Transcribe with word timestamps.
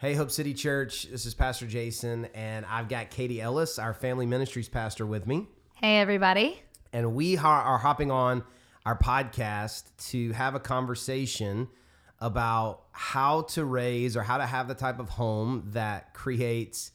Hey, 0.00 0.14
Hope 0.14 0.30
City 0.30 0.54
Church. 0.54 1.08
This 1.10 1.26
is 1.26 1.34
Pastor 1.34 1.66
Jason, 1.66 2.26
and 2.26 2.64
I've 2.66 2.88
got 2.88 3.10
Katie 3.10 3.40
Ellis, 3.40 3.80
our 3.80 3.92
family 3.92 4.26
ministries 4.26 4.68
pastor, 4.68 5.04
with 5.04 5.26
me. 5.26 5.48
Hey, 5.74 5.98
everybody. 5.98 6.62
And 6.92 7.16
we 7.16 7.36
are 7.36 7.78
hopping 7.78 8.12
on 8.12 8.44
our 8.86 8.96
podcast 8.96 9.90
to 10.10 10.30
have 10.34 10.54
a 10.54 10.60
conversation 10.60 11.66
about 12.20 12.84
how 12.92 13.42
to 13.42 13.64
raise 13.64 14.16
or 14.16 14.22
how 14.22 14.38
to 14.38 14.46
have 14.46 14.68
the 14.68 14.74
type 14.76 15.00
of 15.00 15.08
home 15.08 15.64
that 15.72 16.14
creates 16.14 16.92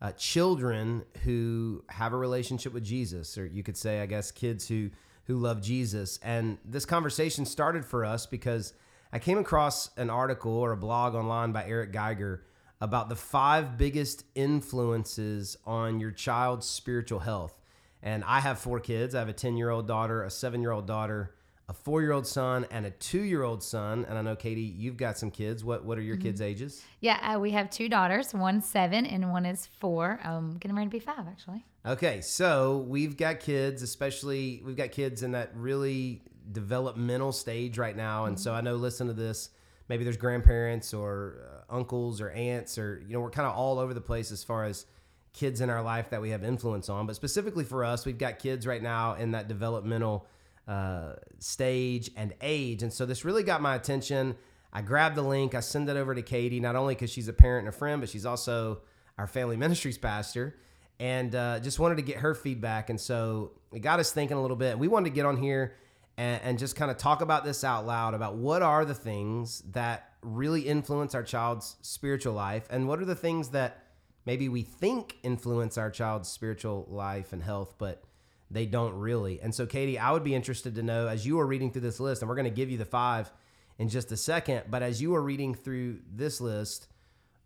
uh, 0.00 0.12
children 0.12 1.04
who 1.24 1.84
have 1.90 2.14
a 2.14 2.16
relationship 2.16 2.72
with 2.72 2.84
Jesus, 2.84 3.36
or 3.36 3.44
you 3.44 3.62
could 3.62 3.76
say, 3.76 4.00
I 4.00 4.06
guess, 4.06 4.30
kids 4.30 4.66
who 4.66 4.88
who 5.24 5.36
love 5.36 5.60
Jesus. 5.60 6.18
And 6.22 6.56
this 6.64 6.86
conversation 6.86 7.44
started 7.44 7.84
for 7.84 8.02
us 8.02 8.24
because 8.24 8.72
I 9.16 9.18
came 9.18 9.38
across 9.38 9.88
an 9.96 10.10
article 10.10 10.52
or 10.52 10.72
a 10.72 10.76
blog 10.76 11.14
online 11.14 11.50
by 11.50 11.64
Eric 11.64 11.90
Geiger 11.90 12.44
about 12.82 13.08
the 13.08 13.16
five 13.16 13.78
biggest 13.78 14.26
influences 14.34 15.56
on 15.64 16.00
your 16.00 16.10
child's 16.10 16.66
spiritual 16.66 17.20
health. 17.20 17.58
And 18.02 18.22
I 18.24 18.40
have 18.40 18.58
four 18.58 18.78
kids. 18.78 19.14
I 19.14 19.20
have 19.20 19.30
a 19.30 19.32
10 19.32 19.56
year 19.56 19.70
old 19.70 19.88
daughter, 19.88 20.22
a 20.22 20.28
seven 20.28 20.60
year 20.60 20.70
old 20.70 20.86
daughter, 20.86 21.34
a 21.66 21.72
four 21.72 22.02
year 22.02 22.12
old 22.12 22.26
son, 22.26 22.66
and 22.70 22.84
a 22.84 22.90
two 22.90 23.22
year 23.22 23.42
old 23.42 23.62
son. 23.62 24.04
And 24.06 24.18
I 24.18 24.20
know, 24.20 24.36
Katie, 24.36 24.60
you've 24.60 24.98
got 24.98 25.16
some 25.16 25.30
kids. 25.30 25.64
What, 25.64 25.86
what 25.86 25.96
are 25.96 26.02
your 26.02 26.16
mm-hmm. 26.16 26.24
kids' 26.24 26.42
ages? 26.42 26.84
Yeah, 27.00 27.36
uh, 27.36 27.40
we 27.40 27.52
have 27.52 27.70
two 27.70 27.88
daughters. 27.88 28.34
One's 28.34 28.66
seven 28.66 29.06
and 29.06 29.30
one 29.30 29.46
is 29.46 29.64
four. 29.64 30.20
Um, 30.24 30.58
getting 30.60 30.76
ready 30.76 30.88
to 30.88 30.92
be 30.92 31.00
five, 31.00 31.26
actually. 31.26 31.64
Okay, 31.86 32.20
so 32.20 32.84
we've 32.86 33.16
got 33.16 33.40
kids, 33.40 33.80
especially 33.80 34.60
we've 34.62 34.76
got 34.76 34.92
kids 34.92 35.22
in 35.22 35.32
that 35.32 35.52
really 35.54 36.20
developmental 36.52 37.32
stage 37.32 37.78
right 37.78 37.96
now. 37.96 38.26
And 38.26 38.36
mm-hmm. 38.36 38.42
so 38.42 38.54
I 38.54 38.60
know, 38.60 38.76
listen 38.76 39.06
to 39.08 39.12
this, 39.12 39.50
maybe 39.88 40.04
there's 40.04 40.16
grandparents 40.16 40.94
or 40.94 41.64
uh, 41.70 41.74
uncles 41.74 42.20
or 42.20 42.30
aunts, 42.30 42.78
or, 42.78 43.02
you 43.06 43.14
know, 43.14 43.20
we're 43.20 43.30
kind 43.30 43.48
of 43.48 43.54
all 43.54 43.78
over 43.78 43.94
the 43.94 44.00
place 44.00 44.32
as 44.32 44.44
far 44.44 44.64
as 44.64 44.86
kids 45.32 45.60
in 45.60 45.68
our 45.68 45.82
life 45.82 46.10
that 46.10 46.22
we 46.22 46.30
have 46.30 46.42
influence 46.42 46.88
on. 46.88 47.06
But 47.06 47.14
specifically 47.14 47.64
for 47.64 47.84
us, 47.84 48.06
we've 48.06 48.18
got 48.18 48.38
kids 48.38 48.66
right 48.66 48.82
now 48.82 49.14
in 49.14 49.32
that 49.32 49.48
developmental 49.48 50.26
uh, 50.66 51.12
stage 51.38 52.10
and 52.16 52.34
age. 52.40 52.82
And 52.82 52.92
so 52.92 53.06
this 53.06 53.24
really 53.24 53.42
got 53.42 53.60
my 53.60 53.74
attention. 53.74 54.34
I 54.72 54.82
grabbed 54.82 55.14
the 55.14 55.22
link, 55.22 55.54
I 55.54 55.60
send 55.60 55.88
it 55.88 55.96
over 55.96 56.14
to 56.14 56.22
Katie, 56.22 56.60
not 56.60 56.74
only 56.74 56.94
because 56.94 57.10
she's 57.10 57.28
a 57.28 57.32
parent 57.32 57.66
and 57.66 57.74
a 57.74 57.78
friend, 57.78 58.00
but 58.00 58.10
she's 58.10 58.26
also 58.26 58.80
our 59.18 59.26
family 59.26 59.56
ministries 59.58 59.98
pastor. 59.98 60.56
And 60.98 61.34
uh, 61.34 61.60
just 61.60 61.78
wanted 61.78 61.96
to 61.96 62.02
get 62.02 62.16
her 62.18 62.34
feedback. 62.34 62.88
And 62.88 62.98
so 62.98 63.52
it 63.72 63.80
got 63.80 64.00
us 64.00 64.12
thinking 64.12 64.38
a 64.38 64.40
little 64.40 64.56
bit. 64.56 64.78
We 64.78 64.88
wanted 64.88 65.10
to 65.10 65.14
get 65.14 65.26
on 65.26 65.36
here 65.36 65.74
and, 66.16 66.40
and 66.42 66.58
just 66.58 66.76
kind 66.76 66.90
of 66.90 66.96
talk 66.96 67.20
about 67.20 67.44
this 67.44 67.64
out 67.64 67.86
loud 67.86 68.14
about 68.14 68.36
what 68.36 68.62
are 68.62 68.84
the 68.84 68.94
things 68.94 69.62
that 69.72 70.10
really 70.22 70.62
influence 70.62 71.14
our 71.14 71.22
child's 71.22 71.76
spiritual 71.82 72.32
life 72.32 72.66
and 72.70 72.88
what 72.88 73.00
are 73.00 73.04
the 73.04 73.14
things 73.14 73.50
that 73.50 73.84
maybe 74.24 74.48
we 74.48 74.62
think 74.62 75.16
influence 75.22 75.78
our 75.78 75.90
child's 75.90 76.28
spiritual 76.28 76.86
life 76.90 77.32
and 77.32 77.42
health 77.42 77.74
but 77.78 78.02
they 78.48 78.64
don't 78.64 78.94
really. 78.94 79.40
And 79.40 79.54
so 79.54 79.66
katie 79.66 79.98
i 79.98 80.10
would 80.10 80.24
be 80.24 80.34
interested 80.34 80.74
to 80.76 80.82
know 80.82 81.08
as 81.08 81.26
you 81.26 81.36
were 81.36 81.46
reading 81.46 81.70
through 81.70 81.82
this 81.82 82.00
list 82.00 82.22
and 82.22 82.28
we're 82.28 82.36
going 82.36 82.44
to 82.44 82.50
give 82.50 82.70
you 82.70 82.78
the 82.78 82.84
five 82.84 83.30
in 83.78 83.88
just 83.88 84.10
a 84.12 84.16
second 84.16 84.64
but 84.70 84.82
as 84.82 85.02
you 85.02 85.10
were 85.10 85.22
reading 85.22 85.54
through 85.54 85.98
this 86.14 86.40
list 86.40 86.88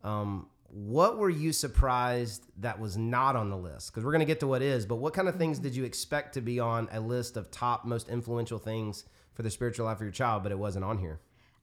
um, 0.03 0.47
what 0.73 1.19
were 1.19 1.31
you 1.31 1.53
surprised 1.53 2.45
that 2.59 2.79
was 2.79 2.97
not 2.97 3.37
on 3.37 3.51
the 3.51 3.57
list? 3.57 3.91
Because 3.91 4.05
we're 4.05 4.13
going 4.13 4.21
to 4.21 4.27
get 4.27 4.41
to 4.41 4.47
what 4.47 4.63
is, 4.63 4.87
but 4.87 4.97
what 4.97 5.13
kind 5.13 5.29
of 5.29 5.37
things 5.37 5.59
did 5.59 5.75
you 5.75 5.85
expect 5.85 6.35
to 6.35 6.41
be 6.41 6.61
on 6.61 6.89
a 6.93 7.01
list 7.01 7.37
of 7.37 7.51
top 7.51 7.85
most 7.85 8.09
influential 8.09 8.59
things 8.59 9.05
for 9.35 9.43
the 9.43 9.51
spiritual 9.51 9.87
life 9.87 9.97
of 9.97 10.03
your 10.03 10.13
child, 10.13 10.43
but 10.43 10.53
it 10.53 10.59
wasn't 10.59 10.85
on 10.85 10.99
here? 10.99 11.21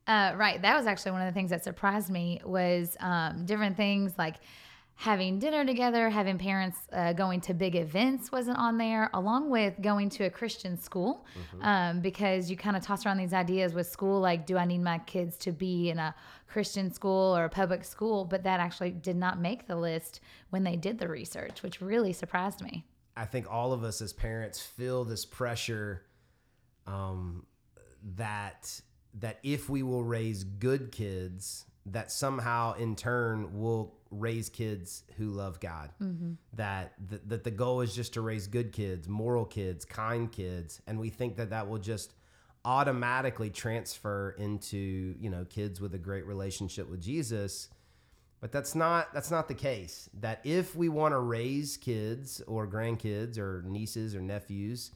Uh, 0.07 0.33
right. 0.37 0.61
That 0.61 0.77
was 0.77 0.87
actually 0.87 1.11
one 1.11 1.21
of 1.21 1.27
the 1.27 1.33
things 1.33 1.49
that 1.49 1.63
surprised 1.63 2.09
me 2.09 2.41
was 2.45 2.95
um, 2.99 3.45
different 3.45 3.75
things 3.75 4.13
like 4.17 4.35
having 4.97 5.37
dinner 5.37 5.63
together, 5.63 6.09
having 6.09 6.39
parents 6.39 6.79
uh, 6.91 7.13
going 7.13 7.39
to 7.39 7.53
big 7.53 7.75
events 7.75 8.31
wasn't 8.31 8.57
on 8.57 8.79
there, 8.79 9.11
along 9.13 9.47
with 9.47 9.79
going 9.79 10.09
to 10.09 10.25
a 10.25 10.29
Christian 10.29 10.75
school, 10.75 11.23
mm-hmm. 11.37 11.63
um, 11.63 12.01
because 12.01 12.49
you 12.49 12.57
kind 12.57 12.75
of 12.75 12.81
toss 12.81 13.05
around 13.05 13.17
these 13.17 13.33
ideas 13.33 13.75
with 13.75 13.85
school, 13.85 14.19
like, 14.19 14.47
do 14.47 14.57
I 14.57 14.65
need 14.65 14.79
my 14.79 14.97
kids 14.97 15.37
to 15.37 15.51
be 15.51 15.91
in 15.91 15.99
a 15.99 16.15
Christian 16.47 16.91
school 16.91 17.37
or 17.37 17.45
a 17.45 17.49
public 17.49 17.83
school? 17.83 18.25
But 18.25 18.43
that 18.43 18.59
actually 18.59 18.89
did 18.89 19.15
not 19.15 19.39
make 19.39 19.67
the 19.67 19.75
list 19.75 20.19
when 20.49 20.63
they 20.63 20.75
did 20.75 20.97
the 20.97 21.07
research, 21.07 21.61
which 21.61 21.79
really 21.79 22.11
surprised 22.11 22.61
me. 22.61 22.83
I 23.15 23.25
think 23.25 23.45
all 23.51 23.73
of 23.73 23.83
us 23.83 24.01
as 24.01 24.13
parents 24.13 24.59
feel 24.59 25.05
this 25.05 25.25
pressure 25.25 26.05
um, 26.87 27.45
that 28.15 28.81
that 29.19 29.39
if 29.41 29.69
we 29.69 29.81
will 29.81 30.03
raise 30.03 30.43
good 30.43 30.91
kids, 30.91 31.65
that 31.91 32.11
somehow 32.11 32.73
in 32.73 32.95
turn 32.95 33.59
will 33.59 33.93
raise 34.11 34.49
kids 34.49 35.03
who 35.17 35.29
love 35.29 35.59
God. 35.59 35.91
Mm-hmm. 36.01 36.33
That, 36.53 36.93
that 37.09 37.29
that 37.29 37.43
the 37.43 37.51
goal 37.51 37.81
is 37.81 37.95
just 37.95 38.13
to 38.13 38.21
raise 38.21 38.47
good 38.47 38.71
kids, 38.71 39.07
moral 39.07 39.45
kids, 39.45 39.85
kind 39.85 40.31
kids, 40.31 40.81
and 40.87 40.99
we 40.99 41.09
think 41.09 41.37
that 41.37 41.49
that 41.49 41.67
will 41.67 41.79
just 41.79 42.13
automatically 42.65 43.49
transfer 43.49 44.35
into 44.37 45.15
you 45.19 45.29
know 45.29 45.45
kids 45.45 45.79
with 45.79 45.93
a 45.93 45.97
great 45.97 46.25
relationship 46.25 46.89
with 46.89 47.01
Jesus. 47.01 47.69
But 48.39 48.51
that's 48.51 48.75
not 48.75 49.13
that's 49.13 49.31
not 49.31 49.47
the 49.47 49.55
case. 49.55 50.09
That 50.19 50.41
if 50.43 50.75
we 50.75 50.89
want 50.89 51.13
to 51.13 51.19
raise 51.19 51.77
kids 51.77 52.41
or 52.45 52.67
grandkids 52.67 53.37
or 53.37 53.63
nieces 53.65 54.15
or 54.15 54.21
nephews 54.21 54.91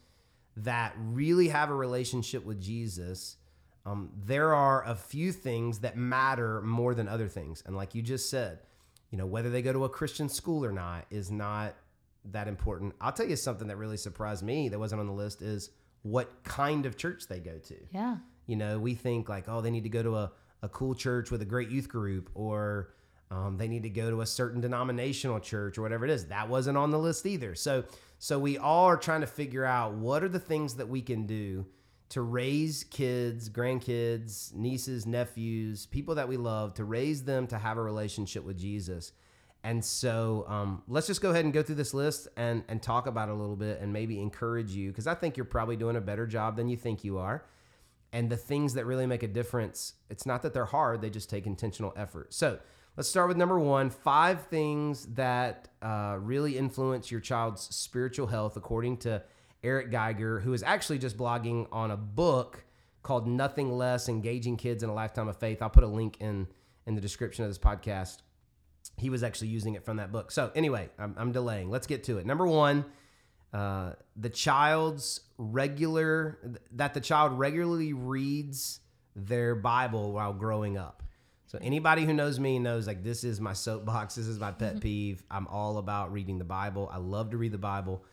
that 0.57 0.93
really 0.97 1.47
have 1.47 1.69
a 1.69 1.73
relationship 1.73 2.45
with 2.45 2.61
Jesus, 2.61 3.37
um, 3.85 4.09
there 4.25 4.53
are 4.53 4.85
a 4.85 4.95
few 4.95 5.31
things 5.31 5.79
that 5.79 5.97
matter 5.97 6.61
more 6.61 6.93
than 6.93 7.07
other 7.07 7.27
things. 7.27 7.63
And 7.65 7.75
like 7.75 7.95
you 7.95 8.01
just 8.01 8.29
said, 8.29 8.59
you 9.09 9.17
know, 9.17 9.25
whether 9.25 9.49
they 9.49 9.61
go 9.61 9.73
to 9.73 9.85
a 9.85 9.89
Christian 9.89 10.29
school 10.29 10.63
or 10.63 10.71
not 10.71 11.05
is 11.09 11.31
not 11.31 11.75
that 12.25 12.47
important. 12.47 12.93
I'll 13.01 13.11
tell 13.11 13.27
you 13.27 13.35
something 13.35 13.67
that 13.67 13.77
really 13.77 13.97
surprised 13.97 14.43
me 14.43 14.69
that 14.69 14.79
wasn't 14.79 15.01
on 15.01 15.07
the 15.07 15.13
list 15.13 15.41
is 15.41 15.71
what 16.03 16.43
kind 16.43 16.85
of 16.85 16.95
church 16.95 17.27
they 17.27 17.39
go 17.39 17.57
to. 17.57 17.75
Yeah. 17.91 18.17
You 18.45 18.55
know, 18.55 18.79
we 18.79 18.93
think 18.93 19.29
like, 19.29 19.45
oh, 19.47 19.61
they 19.61 19.71
need 19.71 19.83
to 19.83 19.89
go 19.89 20.03
to 20.03 20.15
a, 20.15 20.31
a 20.61 20.69
cool 20.69 20.93
church 20.93 21.31
with 21.31 21.41
a 21.41 21.45
great 21.45 21.69
youth 21.69 21.89
group 21.89 22.29
or 22.35 22.93
um, 23.31 23.57
they 23.57 23.67
need 23.67 23.83
to 23.83 23.89
go 23.89 24.09
to 24.09 24.21
a 24.21 24.25
certain 24.25 24.61
denominational 24.61 25.39
church 25.39 25.77
or 25.77 25.81
whatever 25.81 26.05
it 26.05 26.11
is. 26.11 26.27
That 26.27 26.49
wasn't 26.49 26.77
on 26.77 26.91
the 26.91 26.99
list 26.99 27.25
either. 27.25 27.55
So, 27.55 27.85
so 28.19 28.37
we 28.37 28.57
all 28.57 28.85
are 28.85 28.97
trying 28.97 29.21
to 29.21 29.27
figure 29.27 29.65
out 29.65 29.93
what 29.93 30.23
are 30.23 30.29
the 30.29 30.39
things 30.39 30.75
that 30.75 30.87
we 30.87 31.01
can 31.01 31.25
do 31.25 31.65
to 32.11 32.21
raise 32.21 32.83
kids, 32.83 33.49
grandkids, 33.49 34.53
nieces, 34.53 35.05
nephews, 35.05 35.85
people 35.85 36.15
that 36.15 36.27
we 36.27 36.35
love, 36.35 36.73
to 36.73 36.83
raise 36.83 37.23
them 37.23 37.47
to 37.47 37.57
have 37.57 37.77
a 37.77 37.81
relationship 37.81 38.43
with 38.43 38.59
Jesus. 38.59 39.13
And 39.63 39.83
so 39.83 40.43
um, 40.49 40.83
let's 40.89 41.07
just 41.07 41.21
go 41.21 41.29
ahead 41.29 41.45
and 41.45 41.53
go 41.53 41.63
through 41.63 41.75
this 41.75 41.93
list 41.93 42.27
and, 42.35 42.65
and 42.67 42.81
talk 42.81 43.07
about 43.07 43.29
it 43.29 43.31
a 43.31 43.35
little 43.35 43.55
bit 43.55 43.79
and 43.79 43.93
maybe 43.93 44.19
encourage 44.19 44.71
you 44.71 44.89
because 44.89 45.07
I 45.07 45.13
think 45.13 45.37
you're 45.37 45.45
probably 45.45 45.77
doing 45.77 45.95
a 45.95 46.01
better 46.01 46.27
job 46.27 46.57
than 46.57 46.67
you 46.67 46.75
think 46.75 47.05
you 47.05 47.17
are. 47.17 47.45
And 48.11 48.29
the 48.29 48.35
things 48.35 48.73
that 48.73 48.85
really 48.85 49.05
make 49.05 49.23
a 49.23 49.27
difference, 49.27 49.93
it's 50.09 50.25
not 50.25 50.41
that 50.41 50.53
they're 50.53 50.65
hard, 50.65 51.01
they 51.01 51.09
just 51.09 51.29
take 51.29 51.45
intentional 51.45 51.93
effort. 51.95 52.33
So 52.33 52.59
let's 52.97 53.07
start 53.07 53.29
with 53.29 53.37
number 53.37 53.57
one 53.57 53.89
five 53.89 54.47
things 54.47 55.05
that 55.13 55.69
uh, 55.81 56.17
really 56.19 56.57
influence 56.57 57.09
your 57.09 57.21
child's 57.21 57.61
spiritual 57.73 58.27
health 58.27 58.57
according 58.57 58.97
to 58.97 59.23
Eric 59.63 59.91
Geiger, 59.91 60.39
who 60.39 60.53
is 60.53 60.63
actually 60.63 60.99
just 60.99 61.17
blogging 61.17 61.67
on 61.71 61.91
a 61.91 61.97
book 61.97 62.63
called 63.03 63.27
Nothing 63.27 63.71
Less 63.71 64.09
Engaging 64.09 64.57
Kids 64.57 64.83
in 64.83 64.89
a 64.89 64.93
Lifetime 64.93 65.27
of 65.27 65.37
Faith. 65.37 65.61
I'll 65.61 65.69
put 65.69 65.83
a 65.83 65.87
link 65.87 66.17
in 66.19 66.47
in 66.87 66.95
the 66.95 67.01
description 67.01 67.43
of 67.43 67.49
this 67.49 67.59
podcast. 67.59 68.17
He 68.97 69.09
was 69.09 69.23
actually 69.23 69.49
using 69.49 69.75
it 69.75 69.85
from 69.85 69.97
that 69.97 70.11
book. 70.11 70.31
So, 70.31 70.51
anyway, 70.55 70.89
I'm, 70.97 71.15
I'm 71.17 71.31
delaying. 71.31 71.69
Let's 71.69 71.87
get 71.87 72.03
to 72.05 72.17
it. 72.17 72.25
Number 72.25 72.47
one, 72.47 72.85
uh, 73.53 73.93
the 74.15 74.29
child's 74.29 75.21
regular, 75.37 76.59
that 76.73 76.93
the 76.93 77.01
child 77.01 77.37
regularly 77.37 77.93
reads 77.93 78.79
their 79.15 79.55
Bible 79.55 80.13
while 80.13 80.33
growing 80.33 80.77
up. 80.77 81.03
So, 81.45 81.59
anybody 81.61 82.05
who 82.05 82.13
knows 82.13 82.39
me 82.39 82.59
knows 82.59 82.87
like 82.87 83.03
this 83.03 83.23
is 83.23 83.39
my 83.39 83.53
soapbox, 83.53 84.15
this 84.15 84.27
is 84.27 84.39
my 84.39 84.51
pet 84.51 84.79
peeve. 84.81 85.23
I'm 85.29 85.47
all 85.47 85.77
about 85.77 86.11
reading 86.11 86.39
the 86.39 86.45
Bible. 86.45 86.89
I 86.91 86.97
love 86.97 87.29
to 87.31 87.37
read 87.37 87.51
the 87.51 87.59
Bible. 87.59 88.03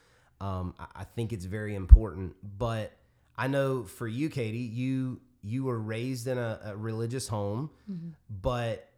Um, 0.40 0.75
I, 0.79 0.87
I 0.96 1.05
think 1.05 1.32
it's 1.32 1.44
very 1.44 1.75
important. 1.75 2.35
But 2.58 2.93
I 3.37 3.49
know 3.49 3.85
for 3.85 4.06
you, 4.06 4.29
Katie, 4.29 4.58
you 4.58 5.20
you 5.43 5.64
were 5.64 5.79
raised 5.79 6.26
in 6.26 6.37
a, 6.37 6.61
a 6.64 6.76
religious 6.76 7.29
home, 7.29 7.70
mm-hmm. 7.90 8.11
but 8.43 8.88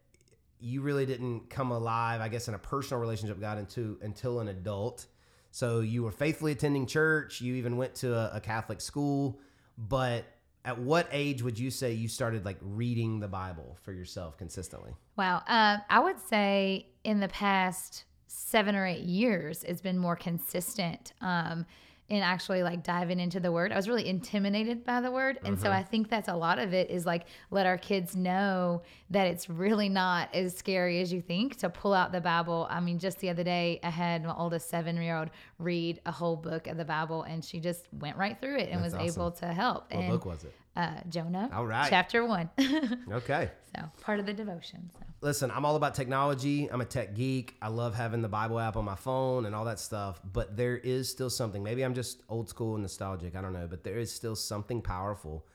you 0.59 0.81
really 0.81 1.05
didn't 1.05 1.49
come 1.49 1.71
alive, 1.71 2.21
I 2.21 2.29
guess, 2.29 2.47
in 2.47 2.53
a 2.53 2.59
personal 2.59 3.01
relationship 3.01 3.37
with 3.37 3.41
God 3.41 3.57
into 3.57 3.97
until 4.01 4.39
an 4.39 4.47
adult. 4.47 5.07
So 5.51 5.81
you 5.81 6.03
were 6.03 6.11
faithfully 6.11 6.53
attending 6.53 6.85
church. 6.85 7.41
You 7.41 7.55
even 7.55 7.77
went 7.77 7.95
to 7.95 8.15
a, 8.15 8.37
a 8.37 8.39
Catholic 8.39 8.79
school. 8.79 9.39
But 9.77 10.25
at 10.63 10.77
what 10.79 11.07
age 11.11 11.41
would 11.41 11.57
you 11.57 11.71
say 11.71 11.93
you 11.93 12.07
started 12.07 12.45
like 12.45 12.57
reading 12.61 13.19
the 13.19 13.27
Bible 13.27 13.77
for 13.81 13.91
yourself 13.91 14.37
consistently? 14.37 14.91
Wow, 15.17 15.41
uh, 15.47 15.77
I 15.89 15.99
would 15.99 16.19
say 16.19 16.87
in 17.03 17.19
the 17.19 17.27
past 17.27 18.05
seven 18.31 18.75
or 18.75 18.85
eight 18.85 19.03
years, 19.03 19.63
it's 19.63 19.81
been 19.81 19.97
more 19.97 20.15
consistent. 20.15 21.13
Um, 21.21 21.65
in 22.11 22.21
actually 22.21 22.61
like 22.61 22.83
diving 22.83 23.21
into 23.21 23.39
the 23.39 23.49
word. 23.53 23.71
I 23.71 23.77
was 23.77 23.87
really 23.87 24.05
intimidated 24.05 24.83
by 24.83 24.99
the 24.99 25.09
word. 25.09 25.39
And 25.45 25.57
so 25.57 25.71
I 25.71 25.81
think 25.81 26.09
that's 26.09 26.27
a 26.27 26.35
lot 26.35 26.59
of 26.59 26.73
it 26.73 26.89
is 26.89 27.05
like 27.05 27.23
let 27.51 27.65
our 27.65 27.77
kids 27.77 28.17
know 28.17 28.81
that 29.11 29.27
it's 29.27 29.49
really 29.49 29.87
not 29.87 30.27
as 30.35 30.53
scary 30.53 30.99
as 30.99 31.13
you 31.13 31.21
think 31.21 31.55
to 31.59 31.69
pull 31.69 31.93
out 31.93 32.11
the 32.11 32.19
Bible. 32.19 32.67
I 32.69 32.81
mean, 32.81 32.99
just 32.99 33.19
the 33.19 33.29
other 33.29 33.45
day, 33.45 33.79
I 33.81 33.89
had 33.89 34.25
my 34.25 34.35
oldest 34.35 34.69
seven 34.69 35.01
year 35.01 35.15
old 35.15 35.29
read 35.57 36.01
a 36.05 36.11
whole 36.11 36.35
book 36.35 36.67
of 36.67 36.75
the 36.75 36.83
Bible 36.83 37.23
and 37.23 37.45
she 37.45 37.61
just 37.61 37.87
went 37.93 38.17
right 38.17 38.37
through 38.41 38.57
it 38.57 38.67
and 38.71 38.83
That's 38.83 38.93
was 38.93 39.07
awesome. 39.07 39.21
able 39.21 39.31
to 39.31 39.45
help. 39.53 39.89
What 39.93 40.01
and 40.01 40.11
book 40.11 40.25
was 40.25 40.43
it? 40.43 40.53
Uh, 40.75 41.01
Jonah, 41.09 41.49
All 41.53 41.65
right. 41.65 41.89
chapter 41.89 42.25
one. 42.25 42.49
Okay. 43.11 43.49
so 43.75 43.83
part 44.01 44.19
of 44.19 44.25
the 44.25 44.33
devotion. 44.33 44.89
So. 44.93 45.05
Listen, 45.21 45.51
I'm 45.51 45.65
all 45.65 45.75
about 45.75 45.93
technology. 45.95 46.67
I'm 46.71 46.81
a 46.81 46.85
tech 46.85 47.13
geek. 47.13 47.55
I 47.61 47.67
love 47.67 47.93
having 47.95 48.21
the 48.21 48.29
Bible 48.29 48.59
app 48.59 48.75
on 48.77 48.85
my 48.85 48.95
phone 48.95 49.45
and 49.45 49.53
all 49.53 49.65
that 49.65 49.79
stuff. 49.79 50.19
But 50.31 50.57
there 50.57 50.77
is 50.77 51.09
still 51.09 51.29
something. 51.29 51.61
Maybe 51.61 51.83
I'm 51.83 51.93
just 51.93 52.23
old 52.29 52.49
school 52.49 52.73
and 52.75 52.81
nostalgic. 52.83 53.35
I 53.35 53.41
don't 53.41 53.53
know. 53.53 53.67
But 53.69 53.83
there 53.83 53.99
is 53.99 54.11
still 54.11 54.35
something 54.35 54.81
powerful 54.81 55.45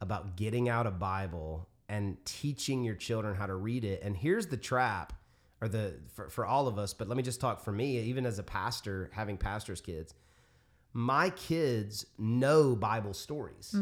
about 0.00 0.36
getting 0.36 0.68
out 0.68 0.86
a 0.86 0.90
Bible 0.90 1.68
and 1.88 2.16
teaching 2.24 2.82
your 2.84 2.96
children 2.96 3.34
how 3.34 3.46
to 3.46 3.54
read 3.54 3.84
it. 3.84 4.02
And 4.02 4.16
here's 4.16 4.46
the 4.48 4.56
trap, 4.56 5.12
or 5.60 5.68
the 5.68 5.94
for, 6.12 6.28
for 6.28 6.44
all 6.44 6.66
of 6.66 6.78
us. 6.78 6.92
But 6.92 7.08
let 7.08 7.16
me 7.16 7.22
just 7.22 7.40
talk 7.40 7.62
for 7.64 7.72
me. 7.72 7.98
Even 8.00 8.26
as 8.26 8.38
a 8.38 8.42
pastor, 8.42 9.08
having 9.14 9.36
pastors' 9.38 9.80
kids, 9.80 10.12
my 10.92 11.30
kids 11.30 12.04
know 12.18 12.76
Bible 12.76 13.14
stories, 13.14 13.74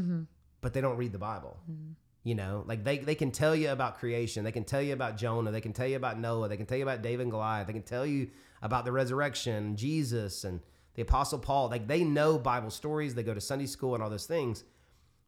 but 0.62 0.72
they 0.72 0.80
don't 0.80 0.96
read 0.96 1.12
the 1.12 1.18
Bible. 1.18 1.58
Mm-hmm. 1.70 1.92
You 2.24 2.36
know, 2.36 2.64
like 2.66 2.84
they, 2.84 2.98
they 2.98 3.16
can 3.16 3.32
tell 3.32 3.54
you 3.54 3.70
about 3.70 3.98
creation. 3.98 4.44
They 4.44 4.52
can 4.52 4.64
tell 4.64 4.80
you 4.80 4.92
about 4.92 5.16
Jonah. 5.16 5.50
They 5.50 5.60
can 5.60 5.72
tell 5.72 5.88
you 5.88 5.96
about 5.96 6.18
Noah. 6.18 6.48
They 6.48 6.56
can 6.56 6.66
tell 6.66 6.78
you 6.78 6.84
about 6.84 7.02
David 7.02 7.22
and 7.22 7.32
Goliath. 7.32 7.66
They 7.66 7.72
can 7.72 7.82
tell 7.82 8.06
you 8.06 8.30
about 8.62 8.84
the 8.84 8.92
resurrection, 8.92 9.76
Jesus, 9.76 10.44
and 10.44 10.60
the 10.94 11.02
Apostle 11.02 11.40
Paul. 11.40 11.68
Like 11.68 11.88
they 11.88 12.04
know 12.04 12.38
Bible 12.38 12.70
stories. 12.70 13.14
They 13.14 13.24
go 13.24 13.34
to 13.34 13.40
Sunday 13.40 13.66
school 13.66 13.94
and 13.94 14.02
all 14.02 14.08
those 14.08 14.26
things. 14.26 14.62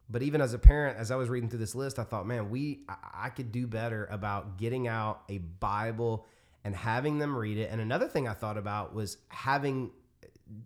But 0.09 0.21
even 0.21 0.39
as 0.39 0.53
a 0.53 0.59
parent, 0.59 0.97
as 0.97 1.11
I 1.11 1.17
was 1.17 1.27
reading 1.27 1.49
through 1.49 1.59
this 1.59 1.75
list, 1.75 1.99
I 1.99 2.03
thought, 2.03 2.25
man, 2.25 2.49
we 2.49 2.85
I, 2.87 2.95
I 3.25 3.29
could 3.29 3.51
do 3.51 3.67
better 3.67 4.07
about 4.09 4.57
getting 4.57 4.87
out 4.87 5.23
a 5.27 5.39
Bible 5.39 6.25
and 6.63 6.73
having 6.73 7.19
them 7.19 7.35
read 7.35 7.57
it. 7.57 7.71
And 7.71 7.81
another 7.81 8.07
thing 8.07 8.25
I 8.25 8.33
thought 8.33 8.57
about 8.57 8.95
was 8.95 9.17
having 9.27 9.91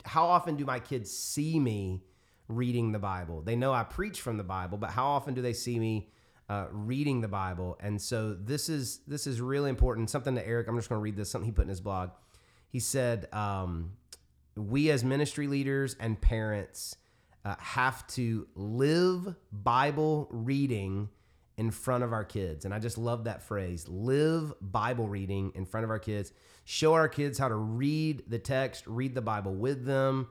how 0.05 0.25
often 0.25 0.55
do 0.55 0.65
my 0.65 0.79
kids 0.79 1.09
see 1.09 1.59
me 1.59 2.03
reading 2.49 2.91
the 2.91 2.99
Bible? 2.99 3.41
They 3.41 3.55
know 3.55 3.71
I 3.71 3.83
preach 3.83 4.19
from 4.19 4.35
the 4.35 4.43
Bible, 4.43 4.77
but 4.77 4.89
how 4.89 5.07
often 5.07 5.33
do 5.33 5.41
they 5.41 5.53
see 5.53 5.79
me 5.79 6.09
uh, 6.49 6.65
reading 6.71 7.21
the 7.21 7.29
Bible? 7.29 7.77
And 7.79 8.01
so 8.01 8.33
this 8.33 8.67
is 8.67 8.99
this 9.07 9.25
is 9.25 9.39
really 9.39 9.69
important. 9.69 10.09
Something 10.09 10.35
to 10.35 10.45
Eric. 10.45 10.67
I'm 10.67 10.75
just 10.75 10.89
going 10.89 10.99
to 10.99 11.03
read 11.03 11.15
this. 11.15 11.29
Something 11.29 11.45
he 11.45 11.53
put 11.53 11.63
in 11.63 11.69
his 11.69 11.79
blog. 11.79 12.09
He 12.67 12.79
said, 12.79 13.33
um, 13.33 13.93
"We 14.55 14.91
as 14.91 15.05
ministry 15.05 15.47
leaders 15.47 15.95
and 15.99 16.19
parents 16.19 16.97
uh, 17.45 17.55
have 17.59 18.05
to 18.07 18.47
live 18.55 19.35
Bible 19.53 20.27
reading." 20.31 21.09
in 21.59 21.71
front 21.71 22.05
of 22.05 22.13
our 22.13 22.23
kids. 22.23 22.63
And 22.63 22.73
I 22.73 22.79
just 22.79 22.97
love 22.97 23.25
that 23.25 23.43
phrase 23.43 23.85
live 23.89 24.53
Bible 24.61 25.09
reading 25.09 25.51
in 25.55 25.65
front 25.65 25.83
of 25.83 25.89
our 25.89 25.99
kids. 25.99 26.31
Show 26.63 26.93
our 26.93 27.09
kids 27.09 27.37
how 27.37 27.49
to 27.49 27.55
read 27.55 28.23
the 28.29 28.39
text, 28.39 28.87
read 28.87 29.13
the 29.13 29.21
Bible 29.21 29.53
with 29.53 29.83
them, 29.83 30.29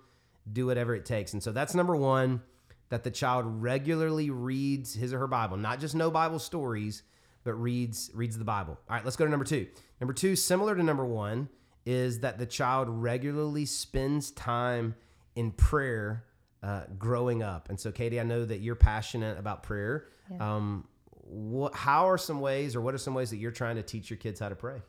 do 0.52 0.66
whatever 0.66 0.94
it 0.94 1.04
takes. 1.04 1.32
And 1.32 1.42
so 1.42 1.52
that's 1.52 1.74
number 1.74 1.96
one 1.96 2.42
that 2.88 3.04
the 3.04 3.10
child 3.10 3.44
regularly 3.46 4.30
reads 4.30 4.94
his 4.94 5.12
or 5.12 5.18
her 5.18 5.26
Bible, 5.26 5.56
not 5.56 5.80
just 5.80 5.94
no 5.94 6.10
Bible 6.10 6.38
stories, 6.38 7.02
but 7.44 7.54
reads 7.54 8.10
reads 8.14 8.38
the 8.38 8.44
Bible. 8.44 8.78
All 8.88 8.96
right, 8.96 9.04
let's 9.04 9.16
go 9.16 9.24
to 9.24 9.30
number 9.30 9.44
2. 9.44 9.66
Number 10.00 10.12
2 10.12 10.36
similar 10.36 10.74
to 10.74 10.82
number 10.82 11.04
1 11.04 11.48
is 11.86 12.20
that 12.20 12.38
the 12.38 12.46
child 12.46 12.88
regularly 12.88 13.64
spends 13.64 14.30
time 14.30 14.94
in 15.34 15.50
prayer 15.52 16.24
uh, 16.62 16.82
growing 16.98 17.42
up. 17.42 17.68
And 17.68 17.78
so 17.78 17.92
Katie, 17.92 18.20
I 18.20 18.24
know 18.24 18.44
that 18.44 18.58
you're 18.60 18.74
passionate 18.74 19.38
about 19.38 19.62
prayer. 19.62 20.06
Um 20.40 20.86
what 21.30 21.74
how 21.74 22.08
are 22.08 22.16
some 22.18 22.40
ways 22.40 22.74
or 22.74 22.80
what 22.80 22.94
are 22.94 22.98
some 22.98 23.14
ways 23.14 23.30
that 23.30 23.36
you're 23.36 23.50
trying 23.50 23.76
to 23.76 23.82
teach 23.82 24.08
your 24.08 24.16
kids 24.16 24.40
how 24.40 24.48
to 24.48 24.56
pray? 24.56 24.80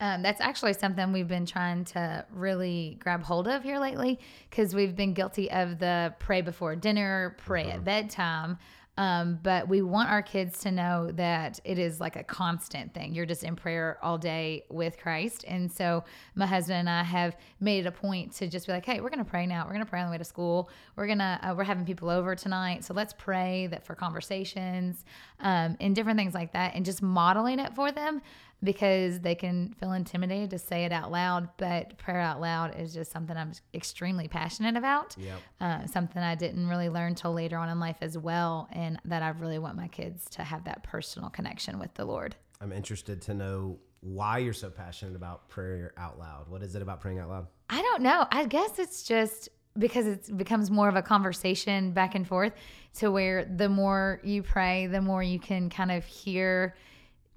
Um, 0.00 0.22
that's 0.22 0.40
actually 0.40 0.72
something 0.72 1.12
we've 1.12 1.28
been 1.28 1.46
trying 1.46 1.84
to 1.86 2.26
really 2.32 2.98
grab 3.00 3.22
hold 3.22 3.46
of 3.46 3.62
here 3.62 3.78
lately 3.78 4.18
because 4.50 4.74
we've 4.74 4.96
been 4.96 5.14
guilty 5.14 5.50
of 5.50 5.78
the 5.78 6.14
pray 6.18 6.40
before 6.40 6.74
dinner, 6.74 7.36
pray 7.38 7.70
at 7.70 7.84
bedtime. 7.84 8.58
Um, 8.96 9.40
but 9.42 9.68
we 9.68 9.82
want 9.82 10.10
our 10.10 10.22
kids 10.22 10.60
to 10.60 10.70
know 10.70 11.10
that 11.12 11.58
it 11.64 11.80
is 11.80 12.00
like 12.00 12.14
a 12.14 12.22
constant 12.22 12.94
thing. 12.94 13.12
You're 13.12 13.26
just 13.26 13.42
in 13.42 13.56
prayer 13.56 13.98
all 14.02 14.18
day 14.18 14.64
with 14.70 14.98
Christ. 14.98 15.44
And 15.48 15.70
so 15.70 16.04
my 16.36 16.46
husband 16.46 16.78
and 16.78 16.88
I 16.88 17.02
have 17.02 17.36
made 17.58 17.84
it 17.84 17.88
a 17.88 17.92
point 17.92 18.32
to 18.34 18.46
just 18.46 18.66
be 18.66 18.72
like, 18.72 18.86
hey, 18.86 19.00
we're 19.00 19.08
going 19.08 19.24
to 19.24 19.28
pray 19.28 19.46
now. 19.46 19.64
We're 19.64 19.72
going 19.72 19.84
to 19.84 19.90
pray 19.90 20.00
on 20.00 20.06
the 20.06 20.12
way 20.12 20.18
to 20.18 20.24
school. 20.24 20.70
We're 20.94 21.06
going 21.06 21.18
to, 21.18 21.40
uh, 21.42 21.54
we're 21.56 21.64
having 21.64 21.84
people 21.84 22.08
over 22.08 22.36
tonight. 22.36 22.84
So 22.84 22.94
let's 22.94 23.14
pray 23.14 23.66
that 23.68 23.84
for 23.84 23.96
conversations 23.96 25.04
um, 25.40 25.76
and 25.80 25.96
different 25.96 26.16
things 26.16 26.34
like 26.34 26.52
that 26.52 26.76
and 26.76 26.84
just 26.84 27.02
modeling 27.02 27.58
it 27.58 27.74
for 27.74 27.90
them 27.90 28.22
because 28.62 29.20
they 29.20 29.34
can 29.34 29.74
feel 29.78 29.92
intimidated 29.92 30.50
to 30.50 30.58
say 30.58 30.84
it 30.84 30.92
out 30.92 31.10
loud. 31.10 31.48
But 31.56 31.98
prayer 31.98 32.20
out 32.20 32.40
loud 32.40 32.78
is 32.78 32.94
just 32.94 33.10
something 33.10 33.36
I'm 33.36 33.52
extremely 33.74 34.28
passionate 34.28 34.76
about. 34.76 35.16
Yep. 35.18 35.38
Uh, 35.60 35.86
something 35.86 36.22
I 36.22 36.34
didn't 36.34 36.68
really 36.68 36.88
learn 36.88 37.14
till 37.14 37.32
later 37.32 37.58
on 37.58 37.68
in 37.68 37.80
life 37.80 37.98
as 38.00 38.16
well, 38.16 38.68
and 38.72 38.98
that 39.04 39.22
I 39.22 39.28
really 39.30 39.58
want 39.58 39.76
my 39.76 39.88
kids 39.88 40.28
to 40.30 40.44
have 40.44 40.64
that 40.64 40.82
personal 40.82 41.30
connection 41.30 41.78
with 41.78 41.92
the 41.94 42.04
Lord. 42.04 42.36
I'm 42.60 42.72
interested 42.72 43.20
to 43.22 43.34
know 43.34 43.78
why 44.00 44.38
you're 44.38 44.52
so 44.52 44.70
passionate 44.70 45.16
about 45.16 45.48
prayer 45.48 45.92
out 45.96 46.18
loud. 46.18 46.48
What 46.48 46.62
is 46.62 46.74
it 46.74 46.82
about 46.82 47.00
praying 47.00 47.18
out 47.18 47.30
loud? 47.30 47.46
I 47.70 47.80
don't 47.80 48.02
know. 48.02 48.26
I 48.30 48.44
guess 48.44 48.78
it's 48.78 49.02
just 49.02 49.48
because 49.78 50.06
it 50.06 50.36
becomes 50.36 50.70
more 50.70 50.88
of 50.88 50.94
a 50.94 51.02
conversation 51.02 51.92
back 51.92 52.14
and 52.14 52.26
forth 52.26 52.52
to 52.96 53.10
where 53.10 53.44
the 53.44 53.68
more 53.68 54.20
you 54.22 54.42
pray, 54.42 54.86
the 54.86 55.00
more 55.00 55.22
you 55.22 55.40
can 55.40 55.68
kind 55.68 55.90
of 55.90 56.04
hear 56.04 56.76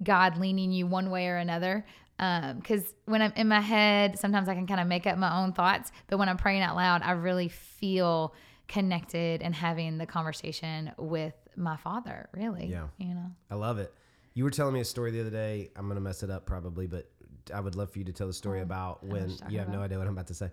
God 0.02 0.38
leaning 0.38 0.72
you 0.72 0.86
one 0.86 1.10
way 1.10 1.28
or 1.28 1.36
another. 1.36 1.84
Because 2.16 2.94
when 3.04 3.22
I'm 3.22 3.32
in 3.36 3.48
my 3.48 3.60
head, 3.60 4.18
sometimes 4.18 4.48
I 4.48 4.54
can 4.54 4.66
kind 4.66 4.80
of 4.80 4.86
make 4.86 5.06
up 5.06 5.16
my 5.18 5.42
own 5.42 5.52
thoughts. 5.52 5.92
But 6.08 6.18
when 6.18 6.28
I'm 6.28 6.36
praying 6.36 6.62
out 6.62 6.74
loud, 6.74 7.02
I 7.02 7.12
really 7.12 7.48
feel 7.48 8.34
connected 8.66 9.40
and 9.42 9.54
having 9.54 9.98
the 9.98 10.06
conversation 10.06 10.92
with 10.98 11.34
my 11.56 11.76
Father, 11.76 12.28
really. 12.32 12.66
Yeah. 12.66 12.88
You 12.98 13.14
know? 13.14 13.30
I 13.50 13.54
love 13.54 13.78
it. 13.78 13.94
You 14.34 14.44
were 14.44 14.50
telling 14.50 14.74
me 14.74 14.80
a 14.80 14.84
story 14.84 15.10
the 15.10 15.20
other 15.20 15.30
day. 15.30 15.70
I'm 15.76 15.86
going 15.86 15.96
to 15.96 16.00
mess 16.00 16.22
it 16.22 16.30
up 16.30 16.44
probably, 16.44 16.86
but 16.86 17.10
I 17.52 17.60
would 17.60 17.74
love 17.74 17.90
for 17.90 17.98
you 17.98 18.04
to 18.04 18.12
tell 18.12 18.26
the 18.26 18.32
story 18.32 18.60
about 18.60 19.04
when 19.04 19.32
you 19.48 19.58
have 19.58 19.68
no 19.68 19.80
idea 19.80 19.98
what 19.98 20.06
I'm 20.06 20.12
about 20.12 20.26
to 20.28 20.34
say. 20.34 20.50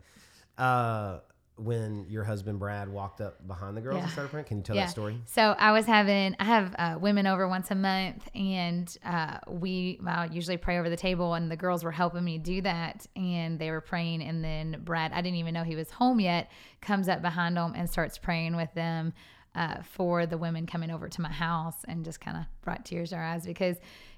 Uh, 0.57 1.19
when 1.57 2.05
your 2.09 2.25
husband 2.25 2.59
Brad 2.59 2.89
walked 2.89 3.21
up 3.21 3.47
behind 3.47 3.77
the 3.77 3.81
girls 3.81 3.95
and 3.97 4.07
Yeah. 4.07 4.11
started 4.11 4.29
praying. 4.29 4.45
Can 4.45 4.57
you 4.57 4.63
tell 4.63 4.75
that 4.75 4.89
story? 4.89 5.21
So 5.25 5.55
I 5.57 5.71
was 5.71 5.85
having, 5.85 6.35
I 6.37 6.43
have 6.43 6.75
uh, 6.77 6.97
women 6.99 7.27
over 7.27 7.47
once 7.47 7.71
a 7.71 7.75
month, 7.75 8.27
and 8.35 8.93
uh, 9.05 9.37
we 9.47 9.99
I 10.05 10.25
usually 10.25 10.57
pray 10.57 10.79
over 10.79 10.89
the 10.89 10.97
table, 10.97 11.33
and 11.33 11.49
the 11.49 11.55
girls 11.55 11.83
were 11.83 11.91
helping 11.93 12.25
me 12.25 12.37
do 12.39 12.61
that, 12.63 13.05
and 13.15 13.57
they 13.57 13.71
were 13.71 13.79
praying, 13.81 14.21
and 14.21 14.43
then 14.43 14.81
Brad, 14.83 15.13
I 15.13 15.21
didn't 15.21 15.37
even 15.37 15.53
know 15.53 15.63
he 15.63 15.77
was 15.77 15.91
home 15.91 16.19
yet, 16.19 16.51
comes 16.81 17.07
up 17.07 17.21
behind 17.21 17.55
them 17.55 17.73
and 17.75 17.89
starts 17.89 18.17
praying 18.17 18.57
with 18.57 18.73
them 18.73 19.13
uh, 19.55 19.81
for 19.83 20.25
the 20.25 20.37
women 20.37 20.65
coming 20.65 20.91
over 20.91 21.07
to 21.07 21.21
my 21.21 21.31
house, 21.31 21.77
and 21.87 22.03
just 22.03 22.19
kind 22.19 22.35
of 22.35 22.43
brought 22.63 22.83
tears 22.85 23.11
to 23.11 23.15
our 23.15 23.23
eyes 23.23 23.45
because. 23.45 23.77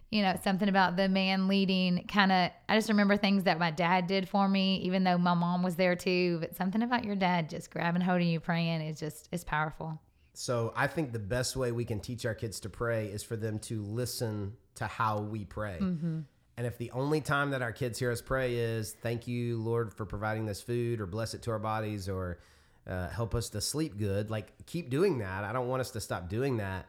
You 0.09 0.21
know, 0.21 0.39
something 0.43 0.69
about 0.69 0.95
the 0.95 1.09
man 1.09 1.47
leading 1.49 2.05
kind 2.07 2.31
of, 2.31 2.51
I 2.69 2.75
just 2.77 2.87
remember 2.87 3.17
things 3.17 3.43
that 3.43 3.59
my 3.59 3.71
dad 3.71 4.07
did 4.07 4.29
for 4.29 4.47
me, 4.47 4.77
even 4.77 5.03
though 5.03 5.17
my 5.17 5.33
mom 5.33 5.63
was 5.63 5.75
there 5.75 5.95
too. 5.97 6.37
But 6.39 6.55
something 6.55 6.81
about 6.81 7.03
your 7.03 7.17
dad 7.17 7.49
just 7.49 7.71
grabbing 7.71 8.01
hold 8.01 8.21
of 8.21 8.27
you 8.27 8.39
praying 8.39 8.81
is 8.81 8.99
just, 8.99 9.27
it's 9.33 9.43
powerful. 9.43 9.99
So 10.33 10.71
I 10.75 10.87
think 10.87 11.11
the 11.11 11.19
best 11.19 11.57
way 11.57 11.71
we 11.71 11.83
can 11.83 11.99
teach 11.99 12.25
our 12.25 12.35
kids 12.35 12.59
to 12.61 12.69
pray 12.69 13.07
is 13.07 13.23
for 13.23 13.35
them 13.35 13.59
to 13.59 13.81
listen 13.83 14.53
to 14.75 14.85
how 14.85 15.19
we 15.19 15.43
pray. 15.43 15.77
And 15.79 16.65
if 16.65 16.77
the 16.77 16.91
only 16.91 17.21
time 17.21 17.51
that 17.51 17.61
our 17.61 17.71
kids 17.71 17.99
hear 17.99 18.11
us 18.11 18.21
pray 18.21 18.55
is 18.55 18.93
"Thank 19.01 19.27
you, 19.27 19.57
Lord, 19.61 19.93
for 19.93 20.05
providing 20.05 20.45
this 20.45 20.61
food," 20.61 21.01
or 21.01 21.05
"Bless 21.05 21.33
it 21.33 21.43
to 21.43 21.51
our 21.51 21.59
bodies," 21.59 22.07
or 22.09 22.39
uh, 22.87 23.09
"Help 23.09 23.35
us 23.35 23.49
to 23.49 23.61
sleep 23.61 23.97
good," 23.97 24.31
like 24.31 24.53
keep 24.65 24.89
doing 24.89 25.19
that. 25.19 25.43
I 25.43 25.53
don't 25.53 25.67
want 25.67 25.81
us 25.81 25.91
to 25.91 26.01
stop 26.01 26.29
doing 26.29 26.57
that. 26.57 26.87